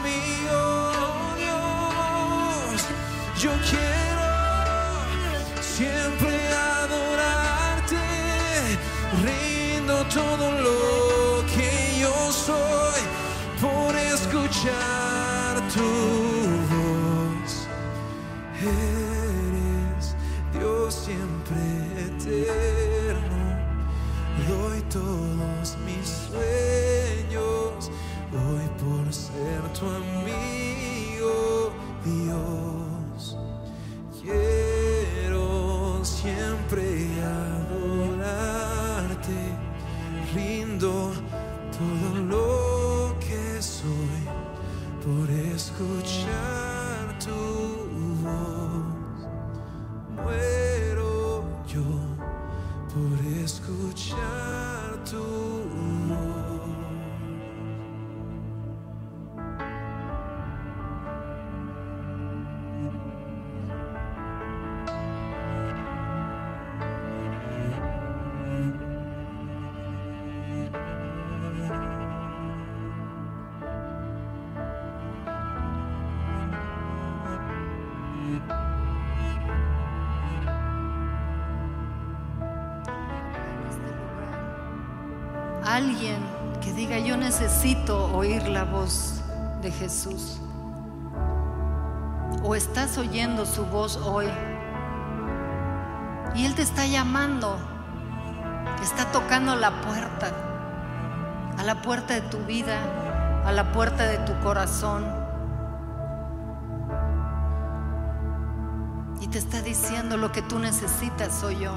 [85.84, 86.24] Alguien
[86.62, 89.22] que diga yo necesito oír la voz
[89.62, 90.40] de Jesús.
[92.42, 94.28] O estás oyendo su voz hoy.
[96.36, 97.58] Y Él te está llamando.
[98.82, 100.32] Está tocando la puerta.
[101.58, 102.78] A la puerta de tu vida.
[103.46, 105.04] A la puerta de tu corazón.
[109.20, 111.74] Y te está diciendo lo que tú necesitas soy yo.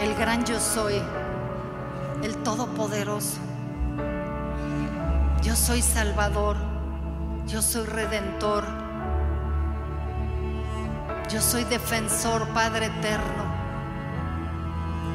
[0.00, 1.02] El gran yo soy
[2.24, 3.38] el Todopoderoso.
[5.42, 6.56] Yo soy Salvador,
[7.46, 8.64] yo soy Redentor,
[11.30, 13.44] yo soy Defensor, Padre Eterno.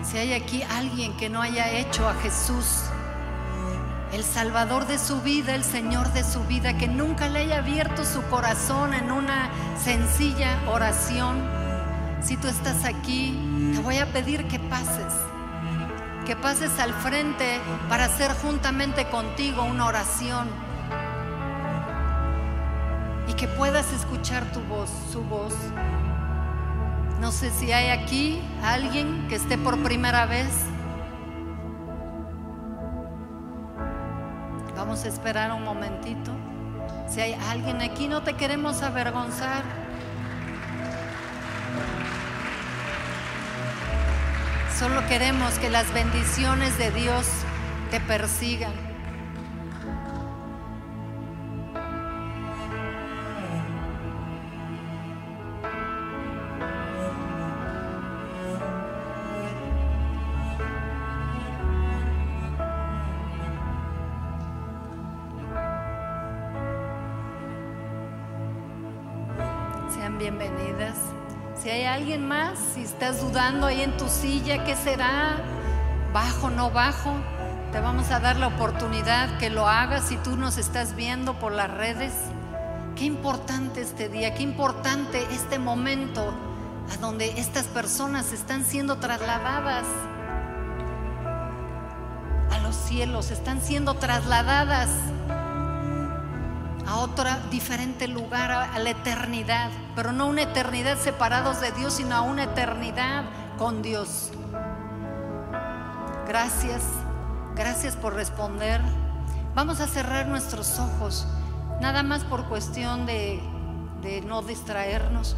[0.04, 2.84] Si hay aquí alguien que no haya hecho a Jesús
[4.14, 8.06] el Salvador de su vida, el Señor de su vida, que nunca le haya abierto
[8.06, 9.50] su corazón en una
[9.84, 11.38] sencilla oración,
[12.22, 15.29] si tú estás aquí, te voy a pedir que pases
[16.30, 17.60] que pases al frente
[17.90, 20.48] para hacer juntamente contigo una oración
[23.28, 25.56] y que puedas escuchar tu voz, su voz.
[27.20, 30.52] No sé si hay aquí alguien que esté por primera vez.
[34.76, 36.32] Vamos a esperar un momentito.
[37.08, 39.64] Si hay alguien aquí, no te queremos avergonzar.
[44.80, 47.28] Solo queremos que las bendiciones de Dios
[47.92, 48.72] te persigan.
[69.94, 71.09] Sean bienvenidas.
[71.62, 75.44] Si hay alguien más, si estás dudando ahí en tu silla, ¿qué será?
[76.14, 77.14] ¿Bajo, no bajo?
[77.74, 81.52] Te vamos a dar la oportunidad que lo hagas si tú nos estás viendo por
[81.52, 82.14] las redes.
[82.96, 86.34] Qué importante este día, qué importante este momento
[86.94, 89.86] a donde estas personas están siendo trasladadas
[92.52, 94.90] a los cielos, están siendo trasladadas
[96.90, 102.16] a otro diferente lugar, a, la eternidad, pero no una eternidad separados de Dios, sino
[102.16, 103.26] a una eternidad
[103.60, 104.32] con Dios.
[106.28, 106.82] Gracias,
[107.56, 108.82] gracias por responder.
[109.54, 111.28] Vamos a cerrar nuestros ojos,
[111.80, 113.40] nada más por cuestión de,
[114.02, 115.38] de no distraernos.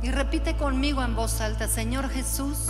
[0.00, 2.68] Y repite conmigo en voz alta, Señor Jesús,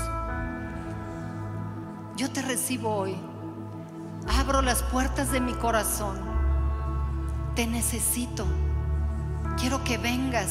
[2.16, 3.16] yo te recibo hoy.
[4.38, 6.33] Abro las puertas de mi corazón
[7.54, 8.46] te necesito.
[9.58, 10.50] Quiero que vengas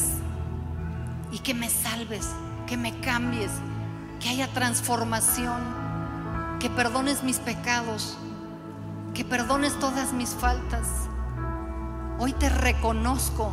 [1.30, 2.28] y que me salves,
[2.66, 3.50] que me cambies,
[4.20, 5.60] que haya transformación,
[6.60, 8.16] que perdones mis pecados,
[9.12, 10.88] que perdones todas mis faltas.
[12.18, 13.52] Hoy te reconozco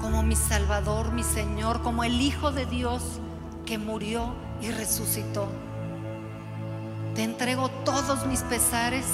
[0.00, 3.20] como mi Salvador, mi Señor, como el Hijo de Dios
[3.66, 5.48] que murió y resucitó.
[7.14, 9.04] Te entrego todos mis pesares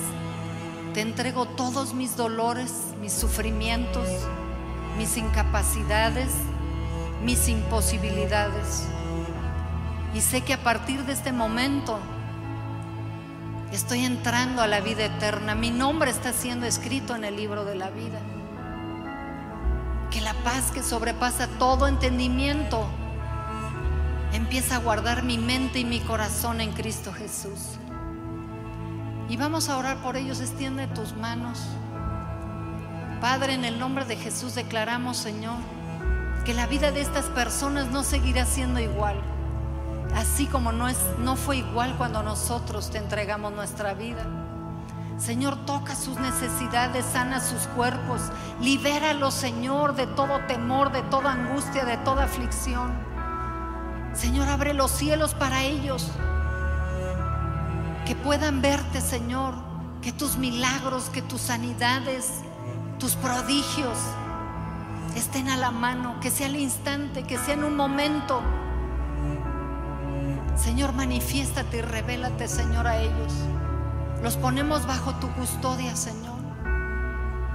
[0.99, 4.05] te entrego todos mis dolores, mis sufrimientos,
[4.97, 6.27] mis incapacidades,
[7.23, 8.83] mis imposibilidades.
[10.13, 12.01] Y sé que a partir de este momento
[13.71, 15.55] estoy entrando a la vida eterna.
[15.55, 18.19] Mi nombre está siendo escrito en el libro de la vida.
[20.11, 22.85] Que la paz que sobrepasa todo entendimiento
[24.33, 27.79] empieza a guardar mi mente y mi corazón en Cristo Jesús.
[29.29, 30.41] Y vamos a orar por ellos.
[30.41, 31.61] Extiende tus manos.
[33.21, 35.57] Padre, en el nombre de Jesús declaramos, Señor,
[36.45, 39.21] que la vida de estas personas no seguirá siendo igual.
[40.15, 44.25] Así como no, es, no fue igual cuando nosotros te entregamos nuestra vida.
[45.19, 48.23] Señor, toca sus necesidades, sana sus cuerpos,
[48.61, 52.93] libéralos, Señor, de todo temor, de toda angustia, de toda aflicción.
[54.15, 56.13] Señor, abre los cielos para ellos
[58.09, 59.53] que puedan verte, Señor,
[60.01, 62.41] que tus milagros, que tus sanidades,
[62.99, 63.99] tus prodigios
[65.15, 68.41] estén a la mano, que sea al instante, que sea en un momento.
[70.57, 73.35] Señor, manifiéstate y revélate, Señor, a ellos.
[74.23, 76.39] Los ponemos bajo tu custodia, Señor.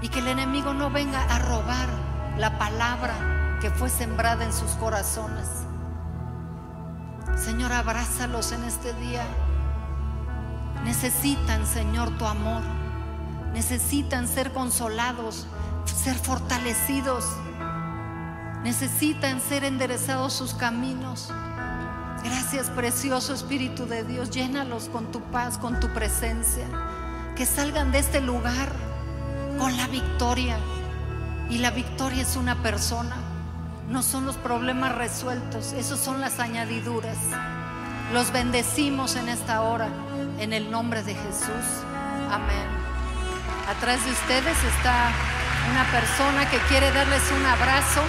[0.04, 1.90] Y que el enemigo no venga a robar
[2.38, 5.48] la palabra que fue sembrada en sus corazones.
[7.44, 9.26] Señor, abrázalos en este día.
[10.84, 12.62] Necesitan, Señor, tu amor.
[13.54, 15.48] Necesitan ser consolados,
[15.86, 17.26] ser fortalecidos.
[18.64, 21.32] Necesitan ser enderezados sus caminos.
[22.24, 24.30] Gracias, precioso Espíritu de Dios.
[24.32, 26.66] Llénalos con tu paz, con tu presencia.
[27.36, 28.72] Que salgan de este lugar
[29.60, 30.58] con la victoria.
[31.50, 33.16] Y la victoria es una persona.
[33.90, 37.18] No son los problemas resueltos, esos son las añadiduras.
[38.14, 39.90] Los bendecimos en esta hora
[40.44, 41.66] en el nombre de Jesús.
[42.30, 42.68] Amén.
[43.70, 45.10] Atrás de ustedes está
[45.72, 48.02] una persona que quiere darles un abrazo.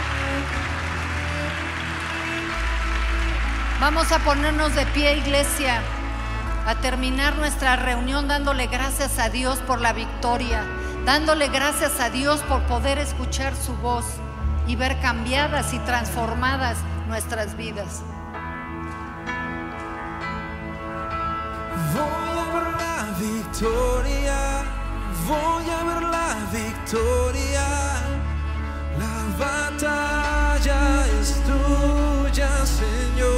[3.81, 5.81] Vamos a ponernos de pie, iglesia,
[6.67, 10.65] a terminar nuestra reunión dándole gracias a Dios por la victoria,
[11.05, 14.07] dándole gracias a Dios por poder escuchar su voz
[14.67, 18.03] y ver cambiadas y transformadas nuestras vidas.
[25.29, 27.67] Voy a ver la victoria.
[28.99, 33.31] La batalla es tuya, Señor.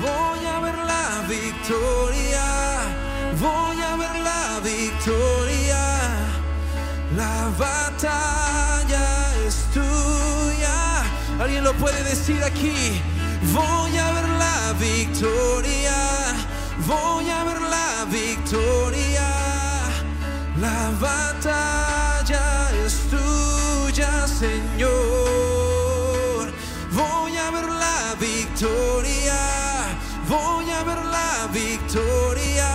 [0.00, 2.44] Voy a ver la victoria,
[3.40, 5.82] voy a ver la victoria.
[7.16, 11.02] La batalla es tuya.
[11.40, 13.00] ¿Alguien lo puede decir aquí?
[13.52, 16.15] Voy a ver la victoria
[16.86, 19.28] voy a ver la victoria.
[20.60, 24.92] La batalla es tuya, Señor.
[26.92, 29.38] Voy a ver la victoria.
[30.28, 32.68] Voy a ver la victoria.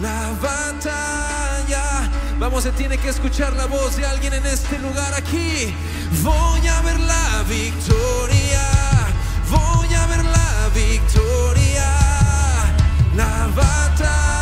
[0.00, 2.10] La batalla.
[2.38, 5.74] Vamos, se tiene que escuchar la voz de alguien en este lugar aquí.
[6.22, 8.33] Voy a ver la victoria.
[13.16, 14.33] La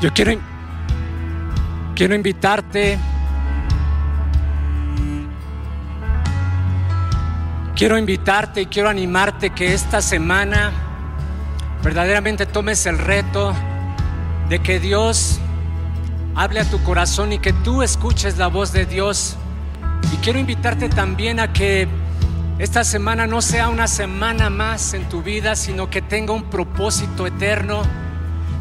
[0.00, 0.40] Yo quiero,
[1.94, 2.98] quiero invitarte,
[7.76, 10.72] quiero invitarte y quiero animarte que esta semana
[11.84, 13.52] verdaderamente tomes el reto
[14.48, 15.38] de que Dios
[16.34, 19.36] hable a tu corazón y que tú escuches la voz de Dios.
[20.14, 21.86] Y quiero invitarte también a que
[22.58, 27.26] esta semana no sea una semana más en tu vida, sino que tenga un propósito
[27.26, 27.82] eterno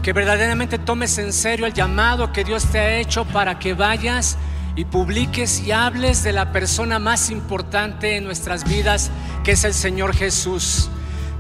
[0.02, 4.38] que verdaderamente tomes en serio el llamado que Dios te ha hecho para que vayas
[4.76, 9.12] y publiques y hables de la persona más importante en nuestras vidas,
[9.44, 10.90] que es el Señor Jesús.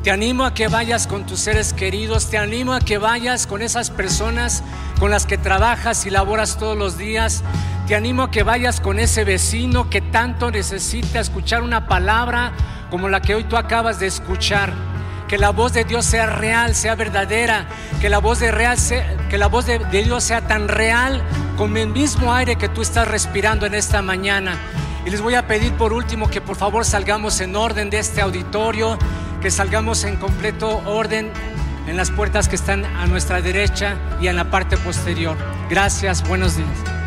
[0.03, 3.61] Te animo a que vayas con tus seres queridos, te animo a que vayas con
[3.61, 4.63] esas personas
[4.99, 7.43] con las que trabajas y laboras todos los días.
[7.87, 12.53] Te animo a que vayas con ese vecino que tanto necesita escuchar una palabra
[12.89, 14.73] como la que hoy tú acabas de escuchar
[15.29, 17.67] que la voz de Dios sea real, sea verdadera,
[18.01, 18.77] que la voz de, real
[19.29, 21.21] que la voz de, Dios sea tan real
[21.55, 24.57] como el mismo aire que tú estás respirando en esta mañana.
[25.05, 28.21] Y les voy a pedir por último que por favor salgamos en orden de este
[28.21, 28.97] auditorio,
[29.39, 31.31] que salgamos en completo orden
[31.87, 35.37] en las puertas que están a nuestra derecha y en la parte posterior.
[35.69, 36.98] Gracias, buenos días.